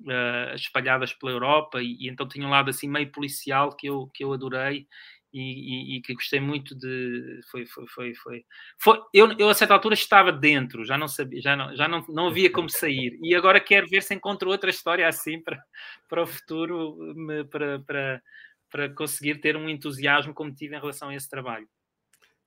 [0.00, 4.08] uh, espalhadas pela Europa, e, e, então tinha um lado assim meio policial que eu,
[4.12, 4.86] que eu adorei,
[5.32, 8.44] e, e, e, que gostei muito de foi foi foi foi,
[8.78, 12.02] foi eu, eu a certa altura estava dentro já não sabia já não já não,
[12.08, 13.18] não havia como sair.
[13.22, 15.62] E agora quero ver se encontro outra história assim para
[16.08, 16.96] para o futuro
[17.50, 18.22] para para
[18.70, 21.68] para conseguir ter um entusiasmo como tive em relação a esse trabalho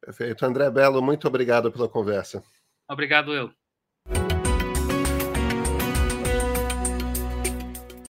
[0.02, 0.46] Perfeito.
[0.46, 2.44] André Belo, muito obrigado pela conversa.
[2.90, 4.41] Obrigado, eu.